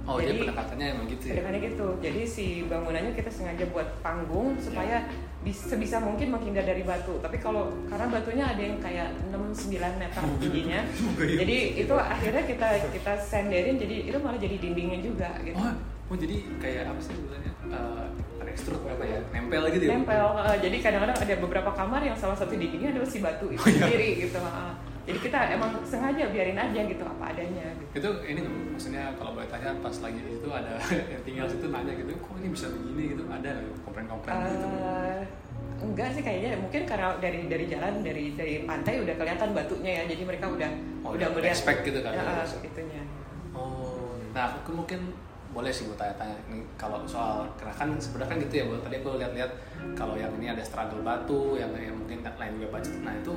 [0.03, 1.31] Oh jadi, jadi pendekatannya emang gitu ya?
[1.31, 1.87] Ke depannya gitu.
[1.97, 5.07] Jadi si bangunannya kita sengaja buat panggung supaya
[5.39, 7.15] bis- sebisa mungkin menghindar dari batu.
[7.17, 10.79] Tapi kalau karena batunya ada yang kayak 6 9 meter tingginya.
[11.15, 15.55] jadi itu akhirnya kita kita senderin jadi itu malah jadi dindingnya juga gitu.
[15.55, 15.71] Oh,
[16.11, 17.51] oh jadi kayak apa sih sebenarnya?
[17.71, 18.05] Uh,
[18.43, 19.17] extrude apa ya?
[19.31, 19.91] Nempel gitu ya?
[19.95, 20.27] Nempel.
[20.37, 23.65] eh, jadi kadang-kadang ada beberapa kamar yang salah satu dindingnya adalah si batu itu Oh,
[23.65, 23.81] iya.
[23.81, 24.37] sendiri gitu.
[24.37, 24.73] eh.
[25.03, 27.99] Jadi kita emang sengaja biarin aja gitu apa adanya gitu.
[27.99, 30.79] Itu ini maksudnya kalau boleh tanya pas lagi itu ada
[31.13, 33.23] yang tinggal situ nanya gitu, kok ini bisa begini gitu?
[33.27, 34.67] Ada nggak komplain-komplain gitu?
[34.67, 35.21] Eh,
[35.83, 40.03] enggak sih kayaknya mungkin karena dari dari jalan dari dari pantai udah kelihatan batunya ya
[40.07, 40.71] jadi mereka udah
[41.03, 43.03] Oh, udah melihat expect gitu kan, ya, itunya
[43.51, 45.11] Oh, nah aku mungkin
[45.53, 48.95] boleh sih gue tanya-tanya ini kalau soal karena kan sebenarnya kan gitu ya bu tadi
[48.97, 49.51] aku lihat-lihat
[49.93, 53.33] kalau yang ini ada struggle batu yang, yang mungkin lain juga budget nah itu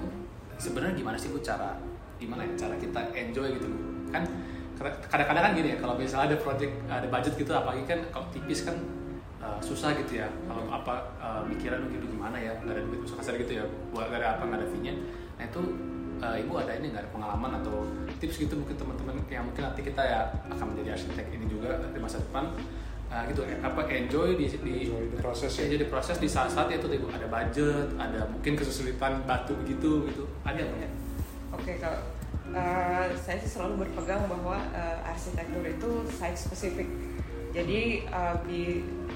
[0.56, 1.76] sebenarnya gimana sih bu cara
[2.16, 3.68] gimana ya cara kita enjoy gitu?
[4.12, 4.24] Kan
[5.08, 8.64] kadang-kadang kan gini ya kalau misalnya ada project ada budget gitu apalagi kan kalau tipis
[8.68, 8.76] kan
[9.40, 10.28] uh, susah gitu ya.
[10.48, 13.64] Kalau apa uh, mikiran gitu gimana ya nggak ada duit susah kasar gitu ya.
[13.92, 14.94] Buat nggak ada apa nggak ada fee-nya.
[15.36, 15.60] Nah itu
[16.20, 17.84] uh, ibu ada ini nggak ada pengalaman atau
[18.20, 22.00] tips gitu mungkin teman-teman yang mungkin nanti kita ya akan menjadi arsitek ini juga di
[22.00, 22.52] masa depan
[23.10, 25.66] uh, gitu apa enjoy di, di Enjoy the process ya.
[25.70, 30.58] jadi proses di saat-saat itu ibu ada budget ada mungkin kesulitan batu gitu gitu ada
[30.58, 30.80] Ya, nggak?
[30.82, 30.90] ya.
[31.54, 32.00] oke kalau
[32.54, 36.88] eh, saya sih selalu berpegang bahwa eh, arsitektur itu site specific
[37.54, 38.62] jadi eh, di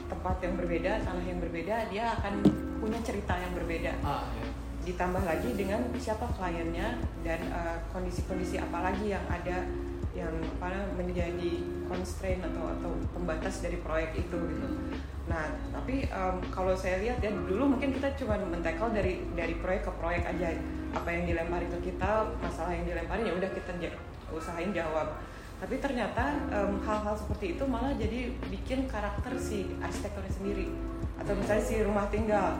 [0.09, 2.43] tempat yang berbeda tanah yang berbeda dia akan
[2.81, 4.47] punya cerita yang berbeda ah ya.
[4.81, 9.69] ditambah lagi dengan siapa kliennya dan uh, kondisi-kondisi apa lagi yang ada
[10.11, 14.69] yang apa menjadi constraint atau atau pembatas dari proyek itu gitu.
[15.31, 19.87] Nah, tapi um, kalau saya lihat ya dulu mungkin kita cuma mentekel dari dari proyek
[19.87, 20.59] ke proyek aja
[20.91, 23.73] apa yang dilemparin ke kita, masalah yang dilemparin ya udah kita
[24.35, 25.15] usahain jawab.
[25.61, 30.67] Tapi ternyata em, hal-hal seperti itu malah jadi bikin karakter si arsitekturnya sendiri
[31.21, 32.57] atau misalnya si rumah tinggal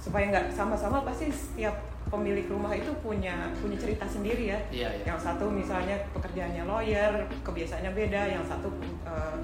[0.00, 1.76] supaya nggak sama-sama pasti setiap
[2.08, 4.58] pemilik rumah itu punya punya cerita sendiri ya.
[4.72, 5.04] Iya, iya.
[5.14, 7.12] yang satu misalnya pekerjaannya lawyer
[7.44, 8.22] kebiasaannya beda.
[8.32, 8.68] Yang satu
[9.06, 9.36] eh,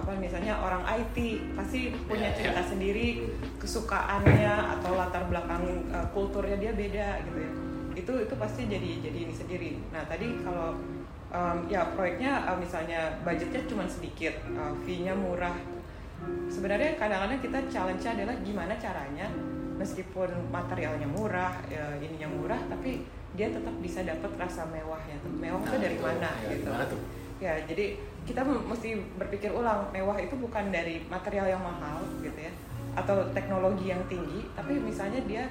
[0.00, 1.16] apa misalnya orang IT
[1.58, 2.70] pasti punya Iya, cerita iya.
[2.70, 3.08] sendiri.
[3.60, 7.52] Kesukaannya atau latar belakang eh, kulturnya dia beda gitu ya.
[7.96, 9.70] Itu itu pasti jadi jadi ini sendiri.
[9.90, 10.78] Nah tadi kalau
[11.32, 15.56] em, ya proyeknya eh, misalnya budgetnya cuma sedikit eh, fee-nya murah.
[16.52, 19.24] Sebenarnya kadang-kadang kita challenge adalah gimana caranya
[19.80, 23.00] meskipun materialnya murah ya, ininya murah tapi
[23.32, 26.70] dia tetap bisa dapat rasa mewahnya mewah itu Nah, dari mana ya, gitu.
[27.40, 27.84] ya jadi
[28.28, 32.52] kita mesti berpikir ulang mewah itu bukan dari material yang mahal gitu ya
[32.92, 35.48] atau teknologi yang tinggi tapi misalnya dia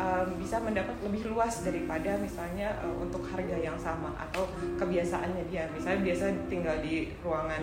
[0.00, 4.48] um, bisa mendapat lebih luas daripada misalnya uh, untuk harga yang sama atau
[4.80, 5.68] kebiasaannya dia.
[5.70, 7.62] Misalnya biasa tinggal di ruangan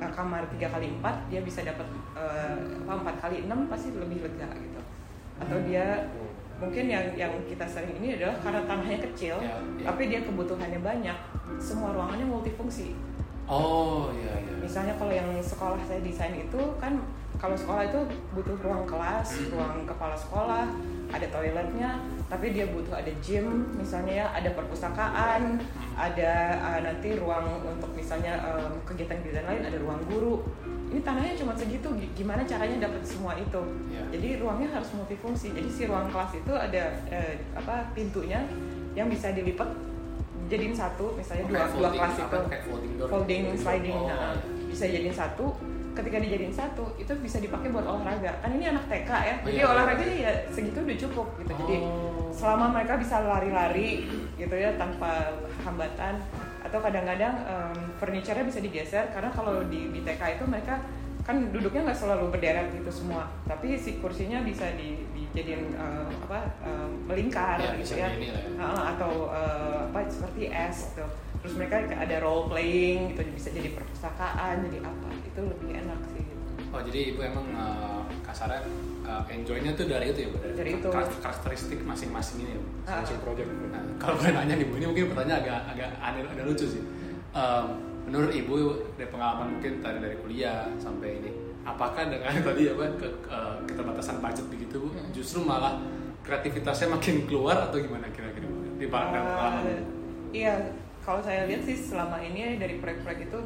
[0.00, 1.84] uh, kamar tiga kali empat dia bisa dapat
[2.16, 2.56] uh,
[2.88, 4.80] apa empat kali enam pasti lebih lega gitu
[5.40, 6.06] atau dia
[6.56, 9.88] mungkin yang yang kita sering ini adalah karena tanahnya kecil Ya, ya.
[9.88, 11.16] tapi dia kebutuhannya banyak
[11.56, 12.92] semua ruangannya multifungsi
[13.50, 14.54] Oh iya iya.
[14.60, 17.00] misalnya kalau yang sekolah saya desain itu kan
[17.34, 17.98] kalau sekolah itu
[18.30, 19.50] butuh ruang kelas Hmm.
[19.50, 20.68] ruang kepala sekolah
[21.10, 21.98] ada toiletnya
[22.30, 25.58] tapi dia butuh ada gym misalnya ya ada perpustakaan
[25.98, 30.46] ada uh, nanti ruang untuk misalnya um, kegiatan-kegiatan lain ada ruang guru
[30.90, 34.02] ini tanahnya cuma segitu gi- gimana caranya dapat semua itu Ya.
[34.10, 38.42] jadi ruangnya harus multifungsi jadi si ruang kelas itu ada eh, apa pintunya
[38.90, 39.70] yang bisa dilipat
[40.46, 43.08] jadiin satu misalnya Oh, dua kayak dua folding, kelas apa, itu folding door.
[43.08, 43.54] folding Folding door.
[43.56, 44.66] sliding Oh, nah, iya.
[44.66, 45.46] bisa jadiin satu
[45.90, 49.56] ketika dijadiin satu itu bisa dipakai buat olahraga kan ini anak TK ya Oh, jadi
[49.56, 49.66] iya.
[49.68, 52.30] olahraganya ya segitu udah cukup gitu jadi Oh.
[52.32, 56.18] selama mereka bisa lari-lari gitu ya tanpa hambatan
[56.70, 60.78] atau kadang-kadang em, furniture-nya bisa digeser karena kalau di, di TK itu mereka
[61.26, 66.38] kan duduknya nggak selalu berderet gitu semua tapi si kursinya bisa di, dijadiin eh, apa
[66.62, 68.34] em, melingkar Ya, gitu ya lah ya.
[68.62, 71.06] Ah, atau eh, apa seperti es gitu
[71.40, 76.22] terus mereka ada role playing gitu bisa jadi perpustakaan jadi apa itu lebih enak sih
[76.22, 76.38] gitu.
[76.70, 78.62] Oh jadi ibu emang uh, kasarnya
[79.02, 80.36] uh, enjoynya tuh dari itu ya Bu?
[80.40, 80.88] Dari itu.
[80.88, 82.60] karakter- karakteristik masing-masing ini ya
[82.96, 83.48] Masing project.
[83.68, 86.82] Nah, kalau gue nanya nih Bu, ini mungkin pertanyaan agak agak aneh, agak lucu sih.
[87.30, 87.66] Um,
[88.02, 88.54] menurut ibu
[88.94, 91.30] dari pengalaman mungkin tadi dari kuliah sampai ini,
[91.62, 95.10] apakah dengan tadi apa ke, uh, keterbatasan budget begitu Bu, Hmm.
[95.10, 95.78] justru malah
[96.20, 98.58] kreativitasnya makin keluar atau gimana kira-kira Bu?
[98.74, 99.62] di pengalaman?
[99.62, 99.82] Eh,
[100.32, 103.38] iya kalau saya lihat sih selama ini dari proyek-proyek itu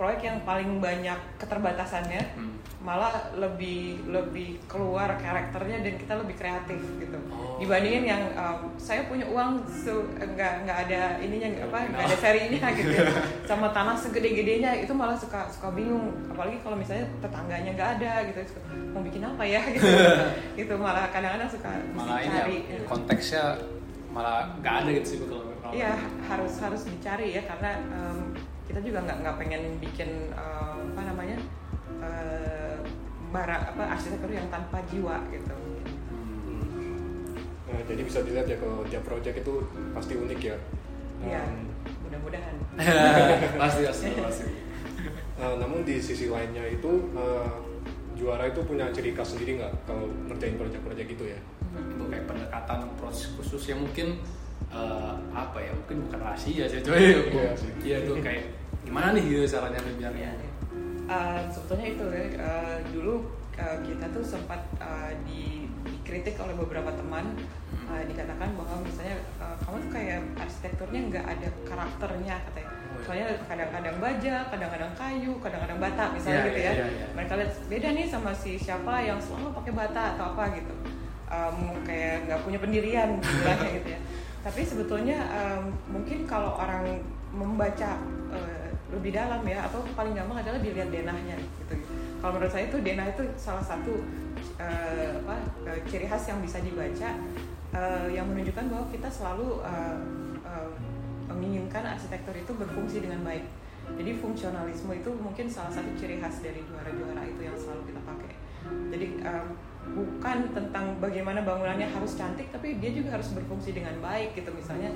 [0.00, 2.56] proyek yang paling banyak keterbatasannya Hmm.
[2.80, 7.60] malah lebih lebih keluar karakternya dan kita lebih kreatif gitu Oh.
[7.60, 12.16] dibandingin yang um, saya punya uang se- nggak nggak ada ininya nggak apa nggak ada
[12.24, 13.04] serinya gitu ya.
[13.44, 18.40] sama tanah segede-gedenya itu malah suka suka bingung apalagi kalau misalnya tetangganya nggak ada gitu
[18.90, 19.84] mau bikin apa ya gitu
[20.56, 23.44] gitu malah kadang-kadang suka malah ini cari ya, konteksnya
[24.08, 25.94] malah nggak ada gitu sih kalau Iya
[26.26, 28.29] harus harus dicari ya karena em,
[28.70, 31.38] kita juga nggak nggak pengen bikin em, apa namanya
[31.98, 32.78] eh,
[33.34, 35.54] barang apa arsitektur yang tanpa jiwa gitu.
[36.10, 37.34] Hmm.
[37.66, 39.54] Nah, jadi bisa dilihat ya kalau tiap project itu
[39.90, 40.56] pasti unik ya.
[41.20, 41.68] Iya Um,
[42.06, 42.56] mudah-mudahan.
[43.66, 44.46] pasti pasti pasti.
[45.36, 47.50] Nah, namun di sisi lainnya itu eh,
[48.14, 51.40] juara itu punya ciri khas sendiri nggak kalau ngerjain proyek-proyek gitu ya?
[51.70, 54.18] itu kayak pendekatan proses khusus yang mungkin
[54.68, 58.44] eh, apa ya mungkin bukan rahasia sih coy Iya iya tuh kayak
[58.84, 60.32] gimana nih gitu caranya biar iya.
[61.10, 63.14] Eh, sebetulnya itu ya eh, dulu
[63.56, 67.34] eh, kita tuh sempat eh, di, dikritik oleh beberapa teman
[67.90, 72.70] eh, dikatakan bahwa misalnya eh, kamu tuh kayak arsitekturnya nggak ada karakternya katanya.
[72.70, 73.02] Oh, iya.
[73.06, 76.72] Soalnya kadang-kadang baja, kadang-kadang kayu, kadang-kadang bata misalnya Iya, gitu ya.
[76.74, 77.06] iya, iya.
[77.16, 80.74] Mereka lihat beda nih sama si siapa yang selalu pakai bata atau apa gitu.
[81.30, 84.00] Em, kayak nggak punya pendirian istilahnya gitu ya.
[84.40, 87.00] Tapi sebetulnya em, mungkin kalau orang
[87.30, 88.00] membaca
[88.32, 91.76] eh, lebih dalam ya atau paling gampang adalah dilihat denahnya gitu.
[92.20, 94.02] Kalau menurut saya itu denah itu salah satu
[94.58, 95.36] eh, apa
[95.68, 97.10] eh, ciri khas yang bisa dibaca
[97.76, 99.98] eh, yang menunjukkan bahwa kita selalu eh,
[100.42, 100.70] eh,
[101.30, 103.46] menginginkan arsitektur itu berfungsi dengan baik.
[103.90, 108.32] Jadi fungsionalisme itu mungkin salah satu ciri khas dari juara-juara itu yang selalu kita pakai.
[108.90, 109.46] Jadi em,
[109.94, 114.50] bukan tentang bagaimana bangunannya harus cantik, tapi dia juga harus berfungsi dengan baik gitu.
[114.54, 114.94] Misalnya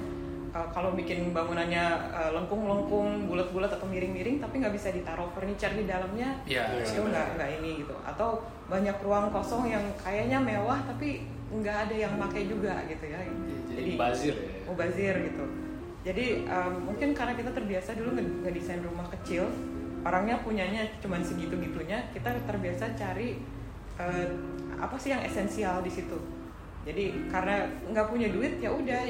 [0.70, 6.38] kalau bikin bangunannya uh, lengkung-lengkung, bulat-bulat atau miring-miring, tapi nggak bisa ditaruh furniture di dalamnya,
[6.46, 7.94] Iya, itu nggak nggak ini gitu.
[8.06, 13.18] Atau banyak ruang kosong yang kayaknya mewah tapi nggak ada yang pakai juga gitu ya.
[13.74, 15.44] jadi bazir ya mubazir gitu.
[16.04, 19.48] Jadi um, mungkin karena kita terbiasa dulu nge- ngedesain rumah kecil,
[20.04, 23.40] orangnya punyanya cuman segitu-gitunya, kita terbiasa cari
[23.96, 24.26] uh,
[24.76, 26.18] apa sih yang esensial di situ.
[26.84, 29.00] jadi karena nggak punya duit ya udah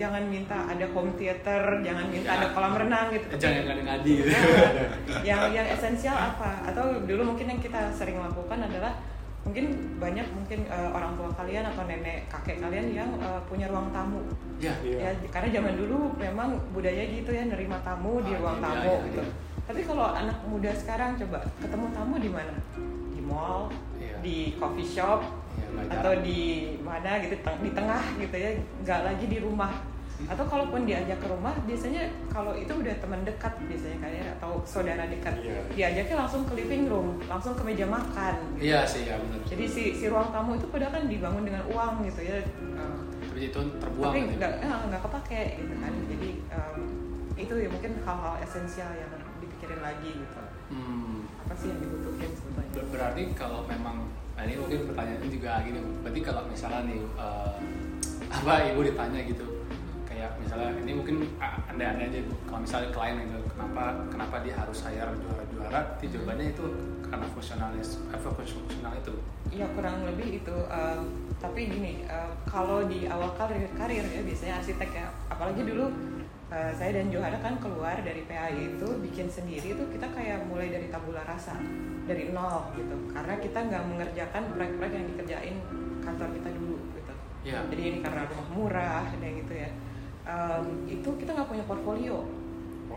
[0.00, 4.32] jangan minta ada home theater jangan minta ada kolam renang gitu jangan ngadi-ngadi gitu.
[5.28, 8.96] yang yang esensial apa atau dulu mungkin yang kita sering lakukan adalah
[9.44, 13.92] mungkin banyak mungkin eh, orang tua kalian atau nenek kakek kalian yang eh, punya ruang
[13.92, 14.24] tamu
[14.56, 15.12] ya Iya.
[15.12, 18.92] ya karena zaman dulu memang budaya gitu ya nerima tamu di Ah, ruang iya, tamu
[18.96, 19.32] iya, gitu iya.
[19.68, 22.56] tapi kalau anak muda sekarang coba ketemu tamu di mana
[23.12, 23.68] di mall.
[24.20, 25.20] Di coffee shop
[25.58, 26.40] nggak atau di
[26.80, 28.50] mana gitu di tengah gitu ya
[28.82, 29.74] nggak lagi di rumah.
[30.18, 35.06] Atau kalaupun diajak ke rumah biasanya kalau itu udah teman dekat biasanya kayak atau saudara
[35.06, 35.62] dekat Iya.
[35.70, 39.94] diajaknya langsung ke living room langsung ke meja makan iya sih ya benar jadi si
[39.94, 44.10] si ruang tamu itu padahal kan dibangun dengan uang gitu ya Eh, tapi itu terbuang
[44.10, 44.34] tapi gitu.
[44.42, 45.92] nggak eh, nggak kepake gitu kan.
[46.10, 46.78] Jadi em,
[47.38, 49.10] itu ya mungkin hal-hal esensial yang
[49.58, 51.24] dipikirin lagi gitu Hmm.
[51.40, 55.80] apa sih yang dibutuhin sebetulnya Ber- Berarti kalau memang nah ini mungkin pertanyaannya juga gini,
[55.98, 57.54] berarti kalau misalnya nih eh,
[58.38, 59.46] apa ibu ditanya gitu,
[60.04, 64.54] kayak misalnya ini mungkin ah, anda-anda aja Bu, kalau misalnya klien gitu, kenapa kenapa dia
[64.54, 65.80] harus hire juara-juara?
[65.98, 66.64] Itu jawabannya itu
[67.02, 69.14] karena fungsionalis, apa fungsional itu.
[69.48, 71.02] Iya kurang lebih itu em,
[71.40, 75.88] tapi gini em, kalau di awal karir karir ya biasanya arsitek ya apalagi dulu
[76.48, 80.68] eh, saya dan Johara kan keluar dari PAI itu bikin sendiri itu kita kayak mulai
[80.68, 81.56] dari tabula rasa
[82.08, 85.56] dari nol gitu karena kita nggak mengerjakan proyek-proyek yang dikerjain
[86.00, 87.12] kantor kita dulu gitu
[87.44, 87.60] Iya.
[87.70, 89.70] jadi ini karena rumah murah dan gitu ya
[90.28, 92.20] Em, itu kita nggak punya portfolio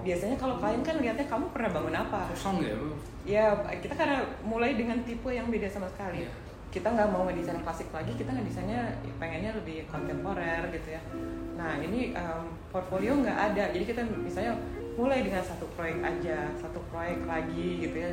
[0.04, 2.76] biasanya kalau klien kan lihatnya kamu pernah bangun apa Kosong ya?
[3.24, 3.46] Ya,
[3.80, 6.28] kita karena mulai dengan tipe yang beda sama sekali.
[6.28, 6.32] Iya.
[6.72, 11.02] Kita nggak mau ngedesain klasik lagi, kita ngedesainnya pengennya lebih kontemporer gitu ya.
[11.60, 14.56] Nah, ini em, portfolio nggak ada, jadi kita misalnya
[14.96, 18.12] mulai dengan satu proyek aja, satu proyek lagi gitu ya.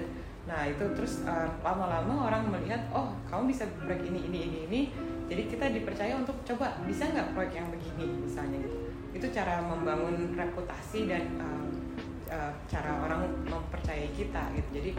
[0.51, 1.23] Nah, itu terus
[1.62, 4.81] lama-lama orang melihat, oh kamu bisa proyek ini, ini, ini, ini.
[5.29, 8.77] Jadi kita dipercaya untuk coba bisa nggak proyek yang begini misalnya gitu.
[9.12, 14.68] Itu cara membangun reputasi dan uh, cara orang mempercayai kita gitu.
[14.81, 14.90] Jadi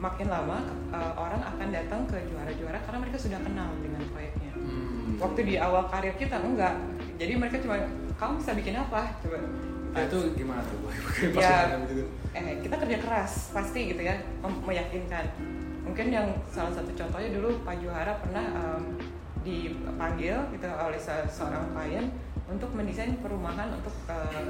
[0.00, 4.52] makin lama uh, orang akan datang ke juara-juara karena mereka sudah kenal dengan proyeknya.
[4.56, 5.20] Hmm.
[5.20, 6.72] Waktu di awal karir kita enggak.
[7.20, 7.76] Jadi mereka cuma
[8.16, 9.12] kamu bisa bikin apa?
[9.20, 9.38] Coba.
[9.90, 10.78] Nah, itu gimana tuh?
[11.36, 11.76] Ya.
[11.84, 12.04] gitu.
[12.32, 15.28] Eh kita kerja keras pasti gitu ya mem- meyakinkan.
[15.84, 18.96] Mungkin yang salah satu contohnya dulu Pak Juhara pernah um,
[19.44, 22.08] dipanggil gitu oleh se- seorang klien
[22.48, 24.48] untuk mendesain perumahan untuk uh,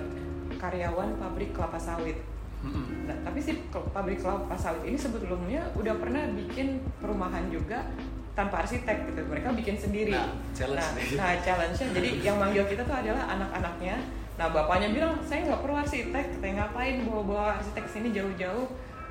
[0.62, 2.22] karyawan pabrik kelapa sawit.
[2.61, 3.09] Mm-mm.
[3.09, 7.88] Nah, tapi si pabrik kelapa sawit ini sebelumnya udah pernah bikin perumahan juga
[8.37, 9.20] tanpa arsitek gitu.
[9.27, 10.12] Mereka bikin sendiri.
[10.12, 11.09] Nah, challenge nah, nih.
[11.16, 13.96] nah, challenge-nya jadi yang manggil kita tuh adalah anak-anaknya.
[14.40, 18.68] Nah, bapaknya bilang, "Saya nggak perlu arsitek, saya ngapain bawa-bawa arsitek sini jauh-jauh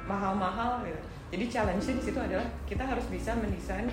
[0.09, 3.85] mahal-mahal gitu." Jadi challenge-nya di situ adalah kita harus bisa mendesain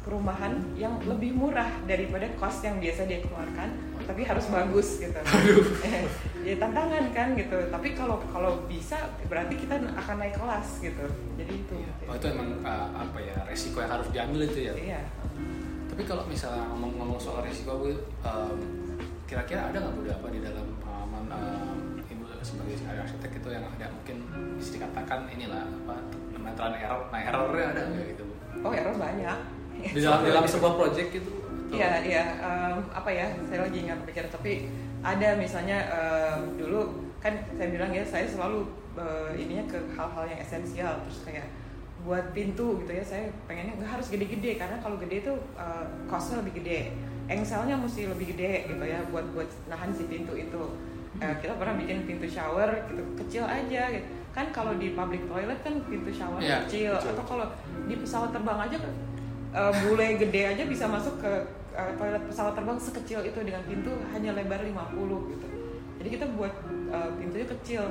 [0.00, 3.68] perumahan yang lebih murah daripada cost yang biasa dia keluarkan,
[4.08, 5.20] tapi harus bagus gitu.
[5.86, 6.04] Eh,
[6.48, 7.56] ya tantangan kan gitu.
[7.68, 8.96] Tapi kalau kalau bisa
[9.28, 11.04] berarti kita akan naik kelas gitu.
[11.36, 11.74] Jadi itu.
[11.76, 11.92] Iya.
[12.08, 14.74] Oh, itu emang uh, apa ya resiko yang harus diambil itu ya.
[14.76, 15.00] Iya.
[15.92, 17.92] Tapi kalau misalnya ngomong-ngomong soal risiko, Bu,
[18.24, 18.58] em,
[19.28, 23.86] kira-kira ada nggak Bu apa di dalam pengalaman em, ibu sebagai arsitek itu yang ada
[23.92, 24.16] mungkin
[24.56, 25.96] bisa dikatakan inilah apa
[26.40, 28.34] and error, nah errornya ada nggak gitu Bu?
[28.64, 29.59] Oh error banyak.
[29.96, 31.30] Di dalam dalam sebuah project gitu?
[31.70, 34.66] Iya iya em, apa ya saya lagi nggak pikir tapi
[35.00, 36.80] ada misalnya em, dulu
[37.18, 38.66] kan saya bilang ya saya selalu
[38.98, 41.46] eh, ininya ke hal-hal yang esensial terus kayak
[42.00, 46.42] buat pintu gitu ya saya pengennya nggak harus gede-gede karena kalau gede itu eh, costnya
[46.42, 46.90] lebih gede
[47.30, 50.64] engselnya mesti lebih gede gitu ya buat buat nahan si pintu itu
[51.18, 55.58] Eh, kita pernah bikin pintu shower gitu kecil aja gitu kan kalau di public toilet
[55.60, 57.12] kan pintu shower Iya, kecil kecil.
[57.12, 57.46] atau kalau
[57.84, 58.78] di pesawat terbang aja
[59.54, 61.32] eh, bule gede aja bisa masuk ke
[61.96, 65.46] toilet pesawat terbang sekecil itu dengan pintu hanya lebar 50 gitu.
[66.00, 66.52] Jadi kita buat
[66.90, 67.82] eh, pintunya kecil,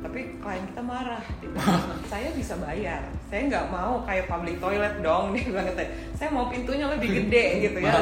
[0.00, 1.22] tapi klien kita marah.
[1.38, 5.30] Bilang, saya bisa bayar, saya nggak mau kayak public toilet dong.
[5.36, 5.84] Dia bilang gitu.
[6.16, 7.94] Saya mau pintunya lebih gede gitu ya.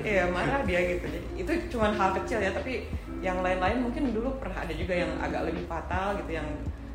[0.00, 1.06] Iya marah dia gitu.
[1.06, 2.88] Jadi, itu cuma hal kecil ya, tapi
[3.20, 6.48] yang lain-lain mungkin dulu pernah ada juga yang agak lebih fatal gitu yang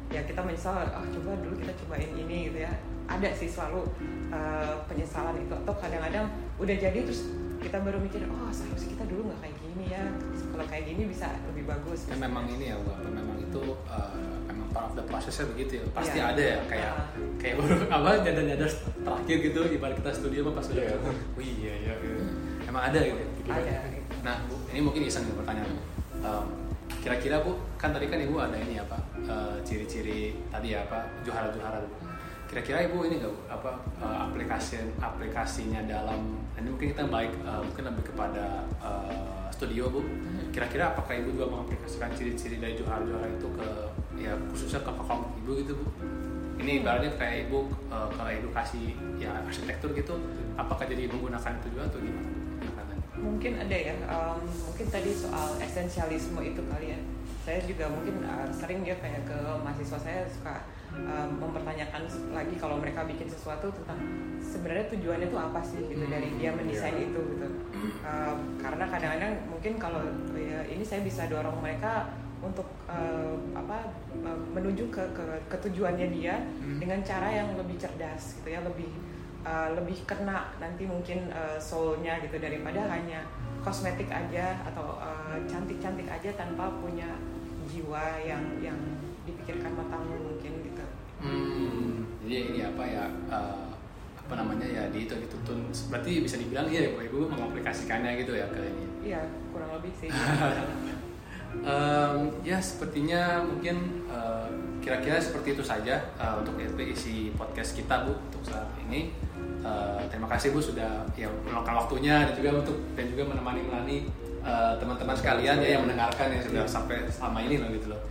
[0.09, 2.73] ya kita menyesal ah coba dulu kita cobain ini gitu ya
[3.06, 3.85] ada sih selalu
[4.30, 9.21] uh, penyesalan itu atau kadang-kadang udah jadi terus kita baru mikir oh seharusnya kita dulu
[9.28, 10.04] nggak kayak gini ya
[10.52, 14.13] kalau kayak gini bisa lebih bagus Kan memang ini ya, Bu, apa memang itu uh,
[14.46, 15.86] memang part of the prosesnya begitu ya.
[15.92, 16.32] Pasti Iya.
[16.32, 17.06] ada ya kayak Ah.
[17.36, 18.69] kayak baru apa nyadar-nyadar
[19.02, 20.92] terakhir gitu ibarat kita studio apa pas udah Iya.
[20.94, 21.12] ketemu.
[21.36, 21.94] Oh iya iya.
[21.98, 22.15] iya.
[22.65, 23.17] Emang ada gitu.
[23.50, 24.13] ada gitu.
[24.21, 25.71] Nah, Bu, ini mungkin iseng nih pertanyaan.
[26.21, 26.46] Um,
[27.02, 28.98] kira-kira Bu, kan tadi kan Ibu ada ini apa?
[29.26, 31.02] uh, ciri-ciri tadi ya apa?
[31.21, 32.04] Juara-juara Bu.
[32.46, 37.83] Kira-kira ibu ini nggak apa uh, aplikasi aplikasinya dalam ini mungkin kita baik uh, mungkin
[37.91, 40.02] lebih kepada uh, studio bu.
[40.52, 43.69] Kira-kira apakah ibu juga mengaplikasikan ciri-ciri dari juara-juara itu ke
[44.19, 45.85] ya khususnya ke kelompok ibu gitu bu?
[46.56, 50.15] Ini ibaratnya kayak ibu uh, ke edukasi ya arsitektur gitu.
[50.56, 52.29] Apakah jadi menggunakan itu juga atau gimana?
[53.15, 57.00] Mungkin ada ya um, mungkin tadi soal esensialisme itu kali ya.
[57.48, 60.67] Saya juga mungkin uh, sering ya kayak ke mahasiswa saya suka
[61.04, 64.00] um, mempertanyakan lagi kalau mereka bikin sesuatu tentang
[64.39, 67.48] sebenarnya tujuannya itu apa sih gitu dari dia mendesain itu gitu
[68.06, 70.02] Um, karena kadang-kadang mungkin kalau
[70.33, 72.10] ya, ini saya bisa dorong mereka
[72.41, 73.89] untuk uh, apa
[74.21, 76.77] uh, menuju ke, ke ketujuannya dia Hmm.
[76.81, 78.89] dengan cara yang lebih cerdas gitu ya lebih
[79.46, 83.25] uh, lebih kena nanti mungkin uh, soulnya gitu daripada hanya
[83.62, 87.10] kosmetik aja atau uh, cantik-cantik aja tanpa punya
[87.69, 88.77] jiwa yang yang
[89.26, 90.86] dipikirkan matang mungkin gitu.
[91.19, 93.65] Hmm, jadi ini apa ya eh,
[94.26, 98.50] apa namanya ya di itu dituntun berarti bisa dibilang ya ibu ibu mengaplikasikannya gitu ya
[98.50, 98.86] ke ini.
[99.13, 99.21] Iya
[99.54, 100.10] kurang lebih sih.
[101.56, 104.50] Em, ya sepertinya mungkin eh,
[104.84, 109.15] kira-kira seperti itu saja eh, untuk isi podcast kita bu untuk saat ini.
[109.63, 113.98] Eh, terima kasih bu sudah ya meluangkan waktunya dan juga untuk dan juga menemani melani
[114.44, 118.02] eh, teman-teman sekalian ya yang mendengarkan yang sudah sampai selama ini loh gitu loh.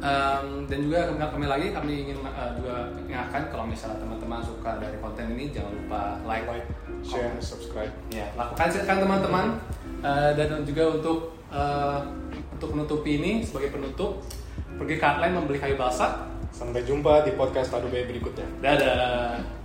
[0.00, 4.80] Em, dan juga kami, kami lagi kami ingin eh, juga ingatkan kalau misalnya teman-teman suka
[4.80, 6.66] dari konten ini jangan lupa like, like
[7.04, 9.46] share subscribe Ya, lakukan silakan teman-teman
[10.00, 11.98] Eh, dan juga untuk eh,
[12.56, 14.24] untuk menutupi ini sebagai penutup
[14.80, 16.24] pergi ke outline membeli kayu balsa.
[16.50, 19.59] sampai jumpa di podcast Tadu berikutnya Dadah.